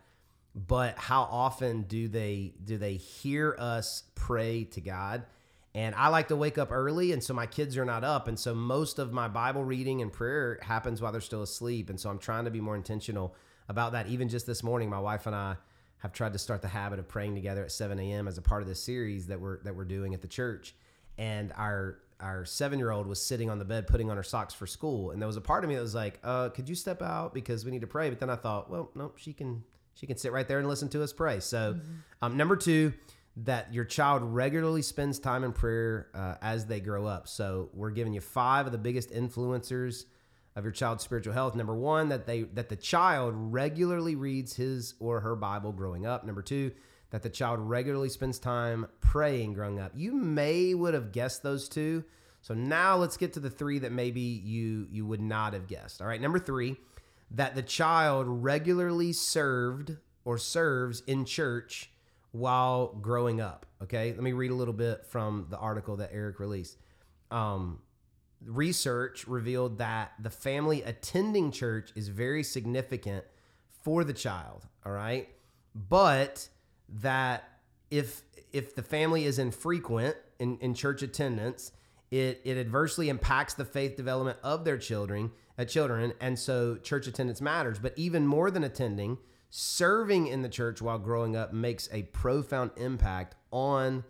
But 0.66 0.98
how 0.98 1.22
often 1.22 1.82
do 1.82 2.08
they 2.08 2.54
do 2.64 2.78
they 2.78 2.94
hear 2.94 3.54
us 3.58 4.02
pray 4.14 4.64
to 4.64 4.80
God? 4.80 5.24
And 5.74 5.94
I 5.94 6.08
like 6.08 6.28
to 6.28 6.36
wake 6.36 6.58
up 6.58 6.72
early, 6.72 7.12
and 7.12 7.22
so 7.22 7.34
my 7.34 7.46
kids 7.46 7.76
are 7.76 7.84
not 7.84 8.02
up. 8.02 8.26
And 8.26 8.38
so 8.38 8.54
most 8.54 8.98
of 8.98 9.12
my 9.12 9.28
Bible 9.28 9.62
reading 9.62 10.02
and 10.02 10.12
prayer 10.12 10.58
happens 10.62 11.00
while 11.00 11.12
they're 11.12 11.20
still 11.20 11.42
asleep. 11.42 11.90
And 11.90 12.00
so 12.00 12.10
I'm 12.10 12.18
trying 12.18 12.46
to 12.46 12.50
be 12.50 12.60
more 12.60 12.74
intentional 12.74 13.36
about 13.68 13.92
that. 13.92 14.08
Even 14.08 14.28
just 14.28 14.46
this 14.46 14.62
morning, 14.62 14.90
my 14.90 14.98
wife 14.98 15.26
and 15.26 15.36
I 15.36 15.56
have 15.98 16.12
tried 16.12 16.32
to 16.32 16.38
start 16.38 16.62
the 16.62 16.68
habit 16.68 16.98
of 16.98 17.06
praying 17.06 17.34
together 17.34 17.62
at 17.62 17.70
7 17.70 17.98
a.m. 17.98 18.26
as 18.26 18.38
a 18.38 18.42
part 18.42 18.62
of 18.62 18.68
this 18.68 18.82
series 18.82 19.26
that 19.26 19.40
we're 19.40 19.62
that 19.62 19.76
we're 19.76 19.84
doing 19.84 20.14
at 20.14 20.22
the 20.22 20.28
church. 20.28 20.74
And 21.18 21.52
our 21.56 21.98
our 22.20 22.44
seven 22.44 22.80
year 22.80 22.90
old 22.90 23.06
was 23.06 23.24
sitting 23.24 23.48
on 23.48 23.58
the 23.60 23.64
bed 23.64 23.86
putting 23.86 24.10
on 24.10 24.16
her 24.16 24.22
socks 24.24 24.54
for 24.54 24.66
school. 24.66 25.12
And 25.12 25.22
there 25.22 25.28
was 25.28 25.36
a 25.36 25.42
part 25.42 25.62
of 25.62 25.68
me 25.68 25.76
that 25.76 25.82
was 25.82 25.94
like, 25.94 26.18
uh, 26.24 26.48
could 26.48 26.68
you 26.68 26.74
step 26.74 27.02
out 27.02 27.32
because 27.32 27.64
we 27.64 27.70
need 27.70 27.82
to 27.82 27.86
pray? 27.86 28.08
But 28.08 28.18
then 28.18 28.30
I 28.30 28.36
thought, 28.36 28.70
well, 28.70 28.90
no, 28.96 29.12
she 29.16 29.32
can 29.32 29.62
she 29.98 30.06
can 30.06 30.16
sit 30.16 30.32
right 30.32 30.46
there 30.46 30.58
and 30.58 30.68
listen 30.68 30.88
to 30.90 31.02
us 31.02 31.12
pray. 31.12 31.40
So, 31.40 31.80
um, 32.22 32.36
number 32.36 32.54
two, 32.54 32.92
that 33.38 33.72
your 33.74 33.84
child 33.84 34.22
regularly 34.22 34.82
spends 34.82 35.18
time 35.18 35.44
in 35.44 35.52
prayer 35.52 36.08
uh, 36.14 36.34
as 36.40 36.66
they 36.66 36.80
grow 36.80 37.06
up. 37.06 37.26
So, 37.26 37.70
we're 37.72 37.90
giving 37.90 38.12
you 38.12 38.20
five 38.20 38.66
of 38.66 38.72
the 38.72 38.78
biggest 38.78 39.10
influencers 39.10 40.04
of 40.54 40.64
your 40.64 40.72
child's 40.72 41.02
spiritual 41.02 41.32
health. 41.32 41.54
Number 41.54 41.74
one, 41.74 42.10
that 42.10 42.26
they 42.26 42.42
that 42.42 42.68
the 42.68 42.76
child 42.76 43.34
regularly 43.36 44.14
reads 44.14 44.54
his 44.54 44.94
or 45.00 45.20
her 45.20 45.34
Bible 45.34 45.72
growing 45.72 46.06
up. 46.06 46.24
Number 46.24 46.42
two, 46.42 46.70
that 47.10 47.22
the 47.22 47.30
child 47.30 47.58
regularly 47.60 48.08
spends 48.08 48.38
time 48.38 48.86
praying 49.00 49.54
growing 49.54 49.80
up. 49.80 49.92
You 49.94 50.12
may 50.12 50.74
would 50.74 50.94
have 50.94 51.12
guessed 51.12 51.42
those 51.42 51.68
two. 51.68 52.04
So 52.40 52.54
now 52.54 52.96
let's 52.96 53.16
get 53.16 53.32
to 53.32 53.40
the 53.40 53.50
three 53.50 53.80
that 53.80 53.92
maybe 53.92 54.20
you 54.20 54.86
you 54.90 55.06
would 55.06 55.20
not 55.20 55.54
have 55.54 55.66
guessed. 55.66 56.00
All 56.00 56.06
right, 56.06 56.20
number 56.20 56.38
three, 56.38 56.76
that 57.30 57.54
the 57.54 57.62
child 57.62 58.26
regularly 58.28 59.12
served 59.12 59.97
or 60.25 60.38
serves 60.38 61.02
in 61.06 61.25
church 61.25 61.90
while 62.32 62.88
growing 63.00 63.40
up. 63.40 63.66
Okay, 63.82 64.12
let 64.12 64.23
me 64.23 64.32
read 64.32 64.50
a 64.50 64.54
little 64.54 64.75
bit 64.75 65.04
from 65.06 65.47
the 65.50 65.58
article 65.58 65.97
that 65.97 66.11
Eric 66.12 66.40
released. 66.40 66.78
Um, 67.30 67.80
research 68.44 69.26
revealed 69.26 69.78
that 69.78 70.12
the 70.20 70.30
family 70.30 70.82
attending 70.82 71.50
church 71.50 71.90
is 71.94 72.08
very 72.08 72.42
significant 72.42 73.25
for 73.82 74.04
the 74.04 74.12
child. 74.12 74.66
All 74.85 74.92
right, 74.92 75.28
but 75.75 76.49
that 77.00 77.44
if 77.90 78.23
if 78.52 78.75
the 78.75 78.82
family 78.82 79.25
is 79.25 79.38
infrequent 79.38 80.16
in, 80.38 80.58
in 80.58 80.75
church 80.75 81.02
attendance, 81.02 81.73
it, 82.10 82.40
it 82.44 82.56
adversely 82.56 83.08
impacts 83.08 83.54
the 83.54 83.64
faith 83.64 83.96
development 83.96 84.38
of 84.42 84.64
their 84.64 84.78
children, 84.78 85.30
uh, 85.58 85.64
children, 85.64 86.12
and 86.20 86.38
so 86.38 86.76
church 86.76 87.06
attendance 87.06 87.40
matters. 87.40 87.78
But 87.78 87.94
even 87.96 88.26
more 88.26 88.50
than 88.50 88.64
attending, 88.64 89.18
serving 89.50 90.26
in 90.26 90.42
the 90.42 90.48
church 90.48 90.80
while 90.80 90.98
growing 90.98 91.36
up 91.36 91.52
makes 91.52 91.88
a 91.92 92.02
profound 92.04 92.70
impact 92.76 93.34
on 93.50 94.04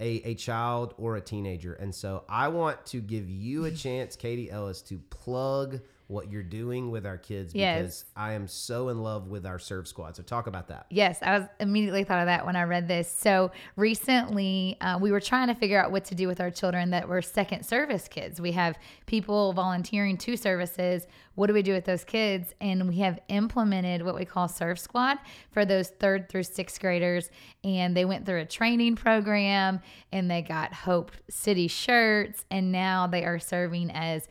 a, 0.00 0.22
a 0.24 0.34
child 0.34 0.94
or 0.98 1.16
a 1.16 1.20
teenager. 1.20 1.74
And 1.74 1.94
so 1.94 2.24
I 2.28 2.48
want 2.48 2.84
to 2.86 3.00
give 3.00 3.28
you 3.28 3.64
a 3.64 3.70
chance, 3.70 4.16
Katie 4.16 4.50
Ellis, 4.50 4.82
to 4.82 4.98
plug 5.10 5.80
what 6.06 6.30
you're 6.30 6.42
doing 6.42 6.90
with 6.90 7.06
our 7.06 7.16
kids 7.16 7.52
because 7.52 7.60
Yes. 7.62 8.04
I 8.14 8.32
am 8.34 8.46
so 8.46 8.90
in 8.90 9.02
love 9.02 9.28
with 9.28 9.46
our 9.46 9.58
serve 9.58 9.88
squad. 9.88 10.16
So 10.16 10.22
talk 10.22 10.46
about 10.46 10.68
that. 10.68 10.86
Yes, 10.90 11.18
I 11.22 11.38
was 11.38 11.48
immediately 11.60 12.04
thought 12.04 12.20
of 12.20 12.26
that 12.26 12.44
when 12.44 12.56
I 12.56 12.64
read 12.64 12.88
this. 12.88 13.10
So 13.10 13.52
recently, 13.76 14.76
uh, 14.80 14.98
we 15.00 15.12
were 15.12 15.20
trying 15.20 15.48
to 15.48 15.54
figure 15.54 15.82
out 15.82 15.92
what 15.92 16.04
to 16.06 16.14
do 16.14 16.26
with 16.26 16.40
our 16.40 16.50
children 16.50 16.90
that 16.90 17.08
were 17.08 17.22
second 17.22 17.64
service 17.64 18.08
kids. 18.08 18.40
We 18.40 18.52
have 18.52 18.76
people 19.06 19.52
volunteering 19.52 20.18
two 20.18 20.36
services. 20.36 21.06
What 21.36 21.46
do 21.48 21.54
we 21.54 21.62
do 21.62 21.72
with 21.72 21.84
those 21.84 22.04
kids? 22.04 22.54
And 22.60 22.88
we 22.88 22.96
have 22.98 23.18
implemented 23.28 24.02
what 24.02 24.14
we 24.14 24.24
call 24.24 24.46
Serve 24.48 24.78
Squad 24.78 25.18
for 25.50 25.64
those 25.64 25.88
third 25.88 26.28
through 26.28 26.44
sixth 26.44 26.80
graders. 26.80 27.30
And 27.62 27.96
they 27.96 28.04
went 28.04 28.26
through 28.26 28.40
a 28.40 28.44
training 28.46 28.96
program 28.96 29.80
and 30.12 30.30
they 30.30 30.42
got 30.42 30.72
Hope 30.72 31.12
City 31.30 31.66
shirts. 31.68 32.44
And 32.50 32.70
now 32.72 33.06
they 33.06 33.24
are 33.24 33.38
serving 33.38 33.90
as 33.90 34.28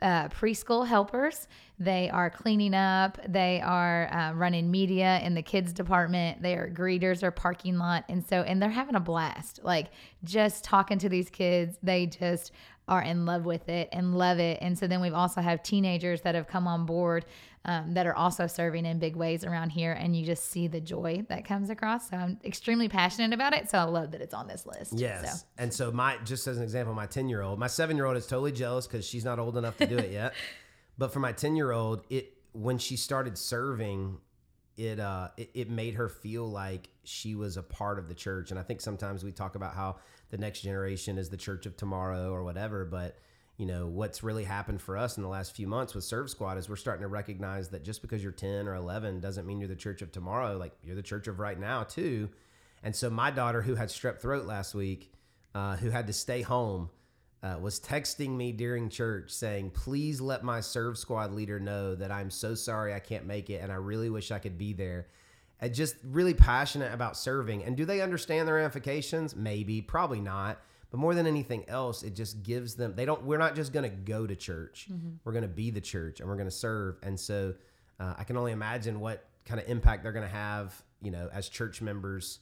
uh, 0.00 0.28
preschool 0.28 0.86
helpers. 0.86 1.48
They 1.78 2.10
are 2.10 2.30
cleaning 2.30 2.74
up. 2.74 3.18
They 3.28 3.60
are 3.60 4.12
uh, 4.12 4.32
running 4.32 4.70
media 4.70 5.20
in 5.22 5.34
the 5.34 5.42
kids 5.42 5.72
department. 5.72 6.42
They 6.42 6.54
are 6.54 6.70
greeters 6.70 7.22
or 7.22 7.30
parking 7.30 7.78
lot, 7.78 8.04
and 8.08 8.24
so 8.24 8.42
and 8.42 8.60
they're 8.60 8.70
having 8.70 8.94
a 8.94 9.00
blast. 9.00 9.60
Like 9.62 9.88
just 10.24 10.64
talking 10.64 10.98
to 10.98 11.08
these 11.08 11.30
kids, 11.30 11.78
they 11.82 12.06
just 12.06 12.52
are 12.88 13.02
in 13.02 13.26
love 13.26 13.44
with 13.44 13.68
it 13.68 13.88
and 13.92 14.16
love 14.16 14.38
it. 14.38 14.58
And 14.60 14.78
so 14.78 14.86
then 14.86 15.00
we've 15.00 15.14
also 15.14 15.40
have 15.40 15.62
teenagers 15.62 16.22
that 16.22 16.34
have 16.34 16.46
come 16.46 16.66
on 16.66 16.86
board 16.86 17.24
um, 17.64 17.94
that 17.94 18.06
are 18.06 18.14
also 18.14 18.46
serving 18.46 18.86
in 18.86 18.98
big 18.98 19.14
ways 19.14 19.44
around 19.44 19.70
here, 19.70 19.92
and 19.92 20.16
you 20.16 20.24
just 20.24 20.50
see 20.50 20.68
the 20.68 20.80
joy 20.80 21.24
that 21.28 21.44
comes 21.44 21.70
across. 21.70 22.08
So 22.08 22.16
I'm 22.16 22.38
extremely 22.44 22.88
passionate 22.88 23.34
about 23.34 23.52
it. 23.52 23.68
So 23.68 23.78
I 23.78 23.82
love 23.82 24.12
that 24.12 24.22
it's 24.22 24.32
on 24.32 24.48
this 24.48 24.64
list. 24.64 24.94
Yes. 24.94 25.40
So. 25.40 25.46
And 25.58 25.72
so 25.72 25.92
my 25.92 26.16
just 26.24 26.46
as 26.46 26.56
an 26.56 26.62
example, 26.62 26.94
my 26.94 27.06
10 27.06 27.28
year 27.28 27.42
old, 27.42 27.58
my 27.58 27.66
seven 27.66 27.96
year 27.96 28.06
old 28.06 28.16
is 28.16 28.26
totally 28.26 28.52
jealous 28.52 28.86
because 28.86 29.06
she's 29.06 29.24
not 29.24 29.38
old 29.38 29.58
enough 29.58 29.76
to 29.78 29.86
do 29.86 29.98
it 29.98 30.10
yet. 30.10 30.34
but 30.98 31.12
for 31.12 31.20
my 31.20 31.32
10 31.32 31.56
year 31.56 31.72
old, 31.72 32.04
it 32.08 32.32
when 32.52 32.78
she 32.78 32.96
started 32.96 33.36
serving, 33.36 34.18
it 34.78 34.98
uh 35.00 35.28
it, 35.36 35.50
it 35.54 35.70
made 35.70 35.94
her 35.94 36.08
feel 36.08 36.48
like 36.48 36.88
she 37.04 37.34
was 37.34 37.56
a 37.56 37.62
part 37.62 37.98
of 37.98 38.08
the 38.08 38.14
church. 38.14 38.50
And 38.50 38.58
I 38.58 38.62
think 38.62 38.80
sometimes 38.80 39.24
we 39.24 39.32
talk 39.32 39.54
about 39.54 39.74
how 39.74 39.96
the 40.30 40.38
next 40.38 40.60
generation 40.60 41.18
is 41.18 41.28
the 41.28 41.36
church 41.36 41.66
of 41.66 41.76
tomorrow 41.76 42.32
or 42.32 42.42
whatever, 42.44 42.84
but 42.84 43.18
you 43.56 43.66
know 43.66 43.88
what's 43.88 44.22
really 44.22 44.44
happened 44.44 44.80
for 44.80 44.96
us 44.96 45.16
in 45.16 45.22
the 45.22 45.28
last 45.28 45.54
few 45.54 45.66
months 45.66 45.94
with 45.94 46.04
serve 46.04 46.30
squad 46.30 46.58
is 46.58 46.68
we're 46.68 46.76
starting 46.76 47.02
to 47.02 47.08
recognize 47.08 47.68
that 47.70 47.82
just 47.82 48.02
because 48.02 48.22
you're 48.22 48.30
10 48.30 48.68
or 48.68 48.76
11 48.76 49.18
doesn't 49.18 49.46
mean 49.46 49.58
you're 49.58 49.68
the 49.68 49.74
church 49.74 50.00
of 50.00 50.12
tomorrow 50.12 50.56
like 50.56 50.72
you're 50.84 50.94
the 50.94 51.02
church 51.02 51.26
of 51.26 51.40
right 51.40 51.58
now 51.58 51.82
too 51.82 52.28
and 52.82 52.94
so 52.94 53.10
my 53.10 53.30
daughter, 53.30 53.62
who 53.62 53.74
had 53.74 53.88
strep 53.88 54.20
throat 54.20 54.46
last 54.46 54.74
week, 54.74 55.12
uh, 55.54 55.76
who 55.76 55.90
had 55.90 56.06
to 56.06 56.12
stay 56.12 56.42
home, 56.42 56.90
uh, 57.42 57.56
was 57.60 57.78
texting 57.78 58.30
me 58.30 58.52
during 58.52 58.88
church 58.88 59.30
saying, 59.30 59.70
"Please 59.70 60.20
let 60.20 60.42
my 60.42 60.60
serve 60.60 60.98
squad 60.98 61.32
leader 61.32 61.60
know 61.60 61.94
that 61.94 62.10
I'm 62.10 62.30
so 62.30 62.54
sorry 62.54 62.94
I 62.94 62.98
can't 62.98 63.26
make 63.26 63.48
it, 63.50 63.62
and 63.62 63.70
I 63.70 63.76
really 63.76 64.10
wish 64.10 64.30
I 64.30 64.38
could 64.38 64.58
be 64.58 64.72
there." 64.72 65.06
And 65.60 65.74
just 65.74 65.96
really 66.04 66.34
passionate 66.34 66.92
about 66.92 67.16
serving. 67.16 67.64
And 67.64 67.76
do 67.76 67.84
they 67.84 68.00
understand 68.00 68.46
the 68.46 68.52
ramifications? 68.52 69.34
Maybe, 69.34 69.80
probably 69.82 70.20
not. 70.20 70.60
But 70.90 70.98
more 70.98 71.14
than 71.14 71.26
anything 71.26 71.68
else, 71.68 72.02
it 72.02 72.14
just 72.14 72.42
gives 72.42 72.74
them. 72.74 72.94
They 72.96 73.04
don't. 73.04 73.22
We're 73.24 73.38
not 73.38 73.54
just 73.54 73.72
going 73.72 73.88
to 73.88 73.96
go 73.96 74.26
to 74.26 74.34
church. 74.34 74.88
We're 75.24 75.32
going 75.32 75.42
to 75.42 75.48
be 75.48 75.70
the 75.70 75.80
church, 75.80 76.20
and 76.20 76.28
we're 76.28 76.36
going 76.36 76.48
to 76.48 76.50
serve. 76.50 76.96
And 77.02 77.18
so, 77.18 77.54
uh, 78.00 78.14
I 78.16 78.24
can 78.24 78.36
only 78.36 78.52
imagine 78.52 78.98
what 79.00 79.24
kind 79.44 79.60
of 79.60 79.68
impact 79.68 80.02
they're 80.02 80.12
going 80.12 80.26
to 80.26 80.34
have, 80.34 80.80
you 81.02 81.10
know, 81.10 81.28
as 81.32 81.48
church 81.48 81.82
members 81.82 82.40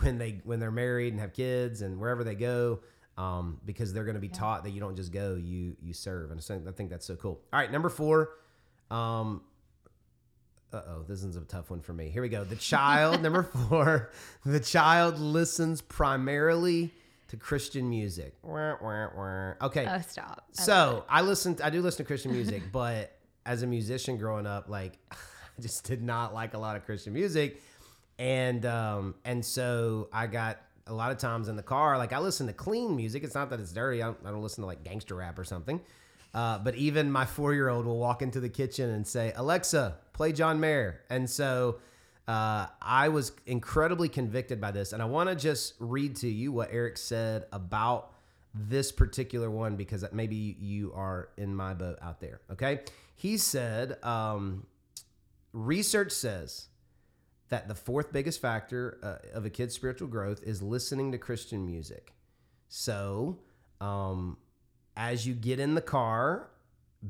when 0.00 0.18
they 0.18 0.40
when 0.44 0.60
they're 0.60 0.70
married 0.70 1.12
and 1.12 1.20
have 1.20 1.32
kids 1.32 1.82
and 1.82 1.98
wherever 1.98 2.24
they 2.24 2.34
go 2.34 2.80
um, 3.18 3.60
because 3.66 3.92
they're 3.92 4.04
going 4.04 4.14
to 4.14 4.20
be 4.20 4.28
taught 4.28 4.64
that 4.64 4.70
you 4.70 4.80
don't 4.80 4.96
just 4.96 5.12
go 5.12 5.34
you 5.34 5.76
you 5.82 5.92
serve. 5.92 6.30
And 6.30 6.42
so 6.42 6.62
I 6.66 6.70
think 6.70 6.88
that's 6.88 7.04
so 7.04 7.16
cool. 7.16 7.40
All 7.52 7.60
right 7.60 7.70
number 7.70 7.90
four 7.90 8.30
um, 8.90 9.42
uh-oh 10.72 11.04
this 11.06 11.22
is 11.22 11.36
a 11.36 11.40
tough 11.42 11.70
one 11.70 11.80
for 11.80 11.92
me. 11.92 12.08
Here 12.08 12.22
we 12.22 12.28
go. 12.28 12.44
The 12.44 12.56
child 12.72 13.20
number 13.20 13.42
four 13.42 14.12
the 14.46 14.60
child 14.60 15.18
listens 15.18 15.82
primarily 15.82 16.94
to 17.28 17.36
christian 17.36 17.90
music. 17.90 18.34
Wah, 18.42 18.76
wah, 18.80 19.08
wah. 19.14 19.52
okay. 19.62 19.86
Oh, 19.86 20.00
stop. 20.06 20.44
I 20.58 20.62
so 20.62 21.04
I 21.08 21.20
listen. 21.22 21.58
I 21.62 21.70
do 21.70 21.82
listen 21.82 21.98
to 21.98 22.04
Christian 22.04 22.32
music, 22.32 22.62
but 22.72 23.18
as 23.44 23.62
a 23.62 23.66
musician 23.66 24.16
growing 24.16 24.46
up, 24.46 24.68
like 24.68 24.96
I 25.10 25.60
just 25.60 25.84
did 25.84 26.02
not 26.02 26.32
like 26.32 26.54
a 26.54 26.58
lot 26.58 26.76
of 26.76 26.84
Christian 26.84 27.12
music, 27.12 27.60
and 28.18 28.64
um, 28.64 29.16
and 29.24 29.44
so 29.44 30.08
I 30.12 30.28
got 30.28 30.60
a 30.88 30.94
lot 30.94 31.10
of 31.10 31.18
times 31.18 31.48
in 31.48 31.56
the 31.56 31.62
car, 31.62 31.98
like 31.98 32.12
I 32.12 32.18
listen 32.18 32.46
to 32.46 32.52
clean 32.52 32.96
music. 32.96 33.24
It's 33.24 33.34
not 33.34 33.50
that 33.50 33.60
it's 33.60 33.72
dirty. 33.72 34.02
I 34.02 34.06
don't, 34.06 34.18
I 34.24 34.30
don't 34.30 34.42
listen 34.42 34.62
to 34.62 34.66
like 34.66 34.84
gangster 34.84 35.14
rap 35.14 35.38
or 35.38 35.44
something. 35.44 35.80
Uh, 36.34 36.58
but 36.58 36.74
even 36.74 37.10
my 37.10 37.24
four 37.24 37.54
year 37.54 37.68
old 37.68 37.86
will 37.86 37.98
walk 37.98 38.22
into 38.22 38.40
the 38.40 38.48
kitchen 38.48 38.90
and 38.90 39.06
say, 39.06 39.32
Alexa, 39.36 39.96
play 40.12 40.32
John 40.32 40.60
Mayer. 40.60 41.00
And 41.08 41.28
so 41.28 41.78
uh, 42.26 42.66
I 42.82 43.08
was 43.08 43.32
incredibly 43.46 44.08
convicted 44.08 44.60
by 44.60 44.70
this. 44.70 44.92
And 44.92 45.02
I 45.02 45.06
want 45.06 45.30
to 45.30 45.34
just 45.34 45.74
read 45.78 46.16
to 46.16 46.28
you 46.28 46.52
what 46.52 46.68
Eric 46.70 46.98
said 46.98 47.46
about 47.52 48.12
this 48.54 48.92
particular 48.92 49.50
one 49.50 49.76
because 49.76 50.04
maybe 50.12 50.56
you 50.60 50.92
are 50.94 51.30
in 51.36 51.54
my 51.54 51.74
boat 51.74 51.98
out 52.02 52.20
there. 52.20 52.40
Okay. 52.52 52.80
He 53.16 53.36
said, 53.38 54.02
um, 54.04 54.66
research 55.52 56.12
says 56.12 56.68
that 57.48 57.68
the 57.68 57.74
fourth 57.74 58.12
biggest 58.12 58.40
factor 58.40 58.98
uh, 59.02 59.36
of 59.36 59.44
a 59.44 59.50
kid's 59.50 59.74
spiritual 59.74 60.08
growth 60.08 60.42
is 60.42 60.62
listening 60.62 61.12
to 61.12 61.18
Christian 61.18 61.66
music. 61.66 62.12
So, 62.68 63.38
um, 63.80 64.36
as 64.96 65.26
you 65.26 65.34
get 65.34 65.60
in 65.60 65.74
the 65.74 65.80
car, 65.80 66.50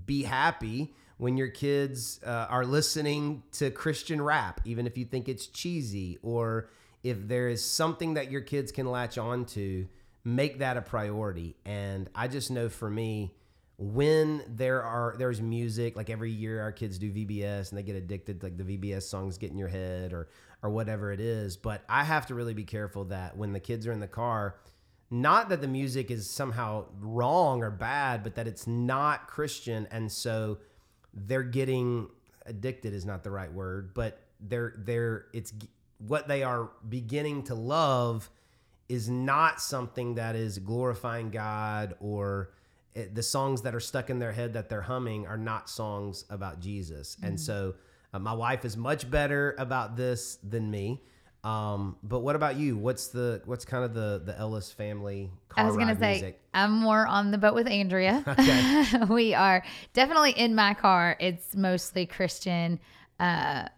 be 0.06 0.22
happy 0.22 0.94
when 1.16 1.36
your 1.36 1.48
kids 1.48 2.20
uh, 2.24 2.46
are 2.48 2.64
listening 2.64 3.42
to 3.52 3.70
Christian 3.70 4.22
rap, 4.22 4.60
even 4.64 4.86
if 4.86 4.96
you 4.96 5.04
think 5.04 5.28
it's 5.28 5.46
cheesy, 5.46 6.18
or 6.22 6.70
if 7.02 7.26
there 7.26 7.48
is 7.48 7.64
something 7.64 8.14
that 8.14 8.30
your 8.30 8.40
kids 8.40 8.70
can 8.70 8.86
latch 8.86 9.18
on 9.18 9.44
to, 9.46 9.88
make 10.24 10.58
that 10.58 10.76
a 10.76 10.82
priority. 10.82 11.56
And 11.64 12.08
I 12.14 12.28
just 12.28 12.50
know 12.50 12.68
for 12.68 12.88
me, 12.90 13.34
when 13.78 14.42
there 14.48 14.82
are 14.82 15.14
there's 15.18 15.40
music 15.40 15.96
like 15.96 16.10
every 16.10 16.32
year 16.32 16.60
our 16.60 16.72
kids 16.72 16.98
do 16.98 17.12
VBS 17.12 17.70
and 17.70 17.78
they 17.78 17.84
get 17.84 17.94
addicted 17.94 18.42
like 18.42 18.56
the 18.56 18.64
VBS 18.64 19.04
songs 19.04 19.38
get 19.38 19.52
in 19.52 19.58
your 19.58 19.68
head 19.68 20.12
or 20.12 20.28
or 20.62 20.70
whatever 20.70 21.12
it 21.12 21.20
is 21.20 21.56
but 21.56 21.84
I 21.88 22.02
have 22.02 22.26
to 22.26 22.34
really 22.34 22.54
be 22.54 22.64
careful 22.64 23.04
that 23.04 23.36
when 23.36 23.52
the 23.52 23.60
kids 23.60 23.86
are 23.86 23.92
in 23.92 24.00
the 24.00 24.08
car 24.08 24.56
not 25.10 25.48
that 25.50 25.60
the 25.60 25.68
music 25.68 26.10
is 26.10 26.28
somehow 26.28 26.86
wrong 26.98 27.62
or 27.62 27.70
bad 27.70 28.24
but 28.24 28.34
that 28.34 28.48
it's 28.48 28.66
not 28.66 29.28
Christian 29.28 29.86
and 29.92 30.10
so 30.10 30.58
they're 31.14 31.44
getting 31.44 32.08
addicted 32.46 32.92
is 32.92 33.06
not 33.06 33.22
the 33.22 33.30
right 33.30 33.52
word 33.52 33.94
but 33.94 34.22
they're 34.40 34.74
they're 34.78 35.26
it's 35.32 35.52
what 35.98 36.26
they 36.26 36.42
are 36.42 36.70
beginning 36.88 37.44
to 37.44 37.54
love 37.54 38.28
is 38.88 39.08
not 39.08 39.60
something 39.60 40.16
that 40.16 40.34
is 40.34 40.58
glorifying 40.58 41.30
God 41.30 41.94
or 42.00 42.50
it, 42.98 43.14
the 43.14 43.22
songs 43.22 43.62
that 43.62 43.74
are 43.74 43.80
stuck 43.80 44.10
in 44.10 44.18
their 44.18 44.32
head 44.32 44.52
that 44.54 44.68
they're 44.68 44.82
humming 44.82 45.26
are 45.26 45.36
not 45.38 45.68
songs 45.70 46.24
about 46.30 46.60
Jesus. 46.60 47.16
And 47.22 47.38
so 47.38 47.74
uh, 48.12 48.18
my 48.18 48.32
wife 48.32 48.64
is 48.64 48.76
much 48.76 49.10
better 49.10 49.54
about 49.58 49.96
this 49.96 50.38
than 50.48 50.70
me. 50.70 51.02
Um, 51.44 51.96
but 52.02 52.20
what 52.20 52.34
about 52.36 52.56
you? 52.56 52.76
What's 52.76 53.08
the 53.08 53.40
what's 53.44 53.64
kind 53.64 53.84
of 53.84 53.94
the 53.94 54.20
the 54.24 54.36
Ellis 54.36 54.72
family 54.72 55.30
car 55.48 55.62
I 55.62 55.66
was 55.66 55.76
gonna 55.76 55.94
say 55.96 56.10
music? 56.10 56.40
I'm 56.52 56.72
more 56.72 57.06
on 57.06 57.30
the 57.30 57.38
boat 57.38 57.54
with 57.54 57.68
Andrea. 57.68 58.24
Okay. 58.28 59.04
we 59.08 59.34
are 59.34 59.62
definitely 59.92 60.32
in 60.32 60.54
my 60.54 60.74
car. 60.74 61.16
It's 61.20 61.54
mostly 61.54 62.06
Christian 62.06 62.80
uh, 63.20 63.68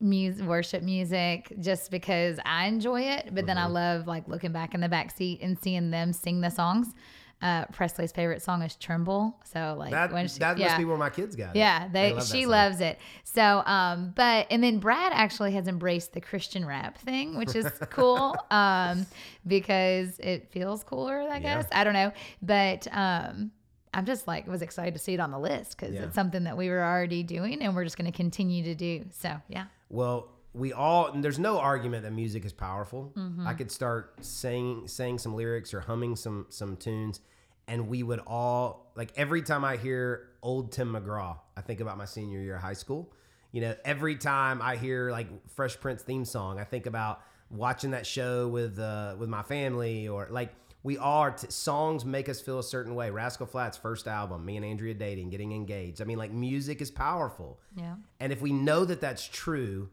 music, 0.00 0.46
worship 0.46 0.82
music, 0.82 1.52
just 1.60 1.90
because 1.90 2.38
I 2.44 2.66
enjoy 2.66 3.02
it. 3.02 3.34
But 3.34 3.44
then 3.46 3.58
I 3.58 3.64
Mm-hmm. 3.64 3.72
love 3.74 4.06
like 4.06 4.26
looking 4.26 4.52
back 4.52 4.74
in 4.74 4.80
the 4.80 4.88
back 4.88 5.10
seat 5.10 5.40
and 5.42 5.58
seeing 5.58 5.90
them 5.90 6.12
sing 6.14 6.40
the 6.40 6.50
songs. 6.50 6.94
Uh, 7.42 7.64
Presley's 7.72 8.12
favorite 8.12 8.42
song 8.42 8.60
is 8.60 8.76
"Tremble," 8.76 9.34
so 9.44 9.74
like 9.78 9.92
That 9.92 10.12
when 10.12 10.28
she, 10.28 10.38
that 10.40 10.58
yeah. 10.58 10.66
must 10.66 10.78
be 10.78 10.84
where 10.84 10.98
my 10.98 11.08
kids 11.08 11.34
got 11.34 11.56
it. 11.56 11.58
Yeah, 11.58 11.88
they, 11.88 12.12
love 12.12 12.26
she 12.26 12.44
loves 12.44 12.80
it. 12.82 12.98
So, 13.24 13.62
um, 13.64 14.12
but 14.14 14.46
and 14.50 14.62
then 14.62 14.78
Brad 14.78 15.12
actually 15.14 15.52
has 15.52 15.66
embraced 15.66 16.12
the 16.12 16.20
Christian 16.20 16.66
rap 16.66 16.98
thing, 16.98 17.38
which 17.38 17.56
is 17.56 17.66
cool, 17.90 18.36
um, 18.50 19.06
because 19.46 20.18
it 20.18 20.50
feels 20.50 20.84
cooler, 20.84 21.20
I 21.20 21.38
Yeah. 21.38 21.38
guess. 21.40 21.66
I 21.72 21.84
don't 21.84 21.94
know, 21.94 22.12
but 22.42 22.86
um, 22.92 23.50
I'm 23.94 24.04
just 24.04 24.26
like 24.26 24.46
was 24.46 24.62
excited 24.62 24.92
to 24.94 25.00
see 25.00 25.14
it 25.14 25.20
on 25.20 25.30
the 25.30 25.38
list 25.38 25.76
because 25.78 25.94
Yeah. 25.94 26.02
it's 26.04 26.14
something 26.14 26.44
that 26.44 26.56
we 26.56 26.68
were 26.68 26.82
already 26.82 27.22
doing 27.22 27.62
and 27.62 27.74
we're 27.74 27.84
just 27.84 27.96
going 27.96 28.10
to 28.10 28.16
continue 28.16 28.64
to 28.64 28.74
do. 28.74 29.06
So, 29.12 29.40
yeah, 29.48 29.64
Well, 29.88 30.28
we 30.52 30.72
all 30.72 31.06
and 31.06 31.22
there's 31.22 31.38
no 31.38 31.58
argument 31.58 32.02
that 32.02 32.12
music 32.12 32.44
is 32.44 32.52
powerful. 32.52 33.12
Mm-hmm. 33.16 33.46
I 33.46 33.54
could 33.54 33.70
start 33.70 34.14
saying 34.20 34.88
saying 34.88 35.18
some 35.18 35.34
lyrics 35.34 35.72
or 35.72 35.80
humming 35.80 36.16
some 36.16 36.46
some 36.48 36.76
tunes, 36.76 37.20
and 37.68 37.88
we 37.88 38.02
would 38.02 38.20
all 38.26 38.92
like 38.96 39.12
every 39.16 39.42
time 39.42 39.64
I 39.64 39.76
hear 39.76 40.28
old 40.42 40.72
Tim 40.72 40.92
McGraw, 40.92 41.38
I 41.56 41.60
think 41.60 41.80
about 41.80 41.98
my 41.98 42.04
senior 42.04 42.40
year 42.40 42.56
of 42.56 42.62
high 42.62 42.72
school. 42.72 43.12
You 43.52 43.60
know, 43.62 43.74
every 43.84 44.16
time 44.16 44.60
I 44.62 44.76
hear 44.76 45.10
like 45.10 45.28
Fresh 45.50 45.80
Prince 45.80 46.02
theme 46.02 46.24
song, 46.24 46.58
I 46.58 46.64
think 46.64 46.86
about 46.86 47.22
watching 47.50 47.90
that 47.92 48.06
show 48.06 48.48
with 48.48 48.78
uh, 48.78 49.14
with 49.18 49.28
my 49.28 49.42
family 49.42 50.08
or 50.08 50.28
like 50.30 50.52
we 50.82 50.96
are 50.98 51.30
t- 51.30 51.46
songs 51.50 52.04
make 52.04 52.28
us 52.28 52.40
feel 52.40 52.58
a 52.58 52.64
certain 52.64 52.94
way. 52.94 53.10
Rascal 53.10 53.46
Flatts 53.46 53.76
first 53.76 54.08
album, 54.08 54.44
me 54.44 54.56
and 54.56 54.64
Andrea 54.64 54.94
dating, 54.94 55.30
getting 55.30 55.52
engaged. 55.52 56.00
I 56.00 56.04
mean, 56.04 56.18
like 56.18 56.32
music 56.32 56.80
is 56.80 56.90
powerful. 56.90 57.60
yeah. 57.76 57.96
And 58.18 58.32
if 58.32 58.40
we 58.40 58.52
know 58.52 58.84
that 58.84 59.00
that's 59.00 59.26
true, 59.26 59.90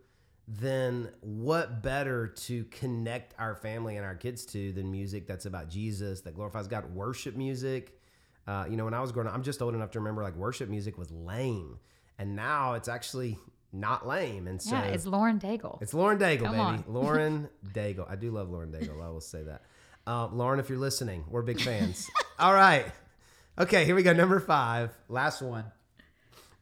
then 0.47 1.09
what 1.21 1.81
better 1.83 2.27
to 2.27 2.63
connect 2.65 3.33
our 3.37 3.55
family 3.55 3.97
and 3.97 4.05
our 4.05 4.15
kids 4.15 4.45
to 4.47 4.71
than 4.71 4.89
music 4.89 5.27
that's 5.27 5.45
about 5.45 5.69
Jesus, 5.69 6.21
that 6.21 6.35
glorifies 6.35 6.67
God? 6.67 6.93
Worship 6.95 7.35
music. 7.35 7.99
Uh, 8.47 8.65
you 8.69 8.77
know, 8.77 8.85
when 8.85 8.93
I 8.93 9.01
was 9.01 9.11
growing 9.11 9.27
up, 9.27 9.33
I'm 9.33 9.43
just 9.43 9.61
old 9.61 9.75
enough 9.75 9.91
to 9.91 9.99
remember 9.99 10.23
like 10.23 10.35
worship 10.35 10.69
music 10.69 10.97
was 10.97 11.11
lame. 11.11 11.79
And 12.17 12.35
now 12.35 12.73
it's 12.73 12.87
actually 12.87 13.37
not 13.73 14.07
lame. 14.07 14.47
And 14.47 14.61
so 14.61 14.75
yeah, 14.75 14.83
it's 14.85 15.05
Lauren 15.05 15.37
Daigle. 15.37 15.81
it's 15.81 15.93
Lauren 15.93 16.17
Daigle, 16.17 16.43
Come 16.43 16.51
baby. 16.51 16.59
on. 16.61 16.83
Lauren 16.87 17.49
Daigle. 17.73 18.09
I 18.09 18.15
do 18.15 18.31
love 18.31 18.49
Lauren 18.49 18.71
Daigle. 18.71 19.03
I 19.03 19.09
will 19.09 19.19
say 19.21 19.43
that. 19.43 19.63
Uh, 20.07 20.27
Lauren, 20.27 20.61
if 20.61 20.69
you're 20.69 20.77
listening, 20.79 21.25
we're 21.29 21.41
big 21.41 21.59
fans. 21.59 22.09
All 22.39 22.53
right. 22.53 22.85
Okay, 23.59 23.83
here 23.83 23.95
we 23.95 24.03
go. 24.03 24.13
Number 24.13 24.39
five. 24.39 24.97
Last 25.09 25.41
one. 25.41 25.65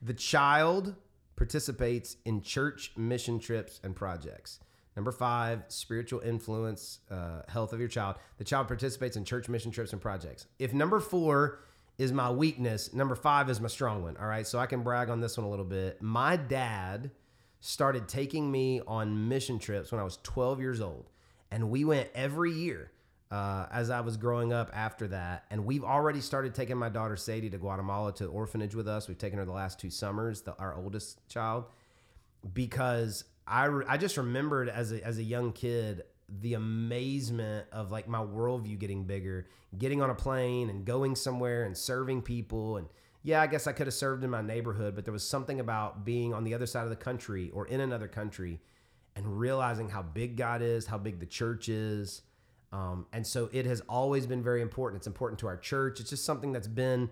The 0.01 0.15
child 0.15 0.95
participates 1.35 2.17
in 2.25 2.41
church 2.41 2.91
mission 2.95 3.39
trips 3.39 3.79
and 3.83 3.95
projects. 3.95 4.59
Number 4.95 5.11
five, 5.11 5.63
spiritual 5.67 6.21
influence, 6.21 6.99
uh, 7.11 7.41
health 7.49 7.73
of 7.73 7.79
your 7.79 7.89
child. 7.89 8.15
The 8.37 8.45
child 8.45 8.67
participates 8.67 9.17
in 9.17 9.25
church 9.25 9.49
mission 9.49 9.71
trips 9.71 9.91
and 9.91 10.01
projects. 10.01 10.47
If 10.57 10.73
number 10.73 10.99
four 10.99 11.59
is 11.97 12.13
my 12.13 12.31
weakness, 12.31 12.93
number 12.93 13.15
five 13.15 13.49
is 13.49 13.59
my 13.59 13.67
strong 13.67 14.03
one. 14.03 14.15
All 14.17 14.27
right, 14.27 14.47
so 14.47 14.57
I 14.57 14.65
can 14.65 14.83
brag 14.83 15.09
on 15.09 15.19
this 15.19 15.37
one 15.37 15.45
a 15.45 15.49
little 15.49 15.65
bit. 15.65 16.01
My 16.01 16.37
dad 16.37 17.11
started 17.59 18.07
taking 18.07 18.49
me 18.49 18.81
on 18.87 19.27
mission 19.27 19.59
trips 19.59 19.91
when 19.91 19.99
I 19.99 20.03
was 20.03 20.19
12 20.23 20.61
years 20.61 20.79
old, 20.79 21.09
and 21.51 21.69
we 21.69 21.83
went 21.83 22.09
every 22.13 22.51
year 22.51 22.91
uh, 23.35 23.67
as 23.69 23.89
I 23.89 23.99
was 23.99 24.15
growing 24.15 24.53
up 24.53 24.71
after 24.73 25.09
that. 25.09 25.43
And 25.51 25.65
we've 25.65 25.83
already 25.83 26.21
started 26.21 26.55
taking 26.55 26.77
my 26.77 26.87
daughter 26.87 27.17
Sadie 27.17 27.49
to 27.49 27.57
Guatemala 27.57 28.13
to 28.13 28.27
orphanage 28.27 28.73
with 28.75 28.87
us. 28.87 29.09
We've 29.09 29.17
taken 29.17 29.39
her 29.39 29.43
the 29.43 29.51
last 29.51 29.77
two 29.77 29.89
summers, 29.89 30.41
the, 30.43 30.55
our 30.57 30.73
oldest 30.73 31.27
child, 31.27 31.65
because 32.53 33.25
I, 33.45 33.65
re- 33.65 33.85
I 33.89 33.97
just 33.97 34.15
remembered 34.15 34.69
as 34.69 34.93
a, 34.93 35.05
as 35.05 35.17
a 35.17 35.23
young 35.23 35.51
kid 35.51 36.03
the 36.29 36.53
amazement 36.53 37.67
of 37.73 37.91
like 37.91 38.07
my 38.07 38.19
worldview 38.19 38.79
getting 38.79 39.03
bigger, 39.03 39.47
getting 39.77 40.01
on 40.01 40.09
a 40.09 40.15
plane 40.15 40.69
and 40.69 40.85
going 40.85 41.13
somewhere 41.13 41.65
and 41.65 41.77
serving 41.77 42.21
people. 42.21 42.77
And 42.77 42.87
yeah, 43.21 43.41
I 43.41 43.47
guess 43.47 43.67
I 43.67 43.73
could 43.73 43.87
have 43.87 43.93
served 43.93 44.23
in 44.23 44.29
my 44.29 44.41
neighborhood, 44.43 44.95
but 44.95 45.03
there 45.03 45.11
was 45.11 45.27
something 45.27 45.59
about 45.59 46.05
being 46.05 46.33
on 46.33 46.45
the 46.45 46.53
other 46.53 46.65
side 46.65 46.85
of 46.85 46.89
the 46.89 46.95
country 46.95 47.51
or 47.53 47.67
in 47.67 47.81
another 47.81 48.07
country 48.07 48.61
and 49.13 49.37
realizing 49.37 49.89
how 49.89 50.03
big 50.03 50.37
God 50.37 50.61
is, 50.61 50.85
how 50.85 50.97
big 50.97 51.19
the 51.19 51.25
church 51.25 51.67
is. 51.67 52.21
Um, 52.75 53.05
and 53.13 53.25
so 53.25 53.49
it 53.53 53.65
has 53.65 53.81
always 53.87 54.27
been 54.27 54.43
very 54.43 54.61
important. 54.61 54.99
It's 54.99 55.07
important 55.07 55.39
to 55.39 55.47
our 55.47 55.55
church. 55.55 56.01
It's 56.01 56.09
just 56.09 56.25
something 56.25 56.51
that's 56.51 56.67
been 56.67 57.09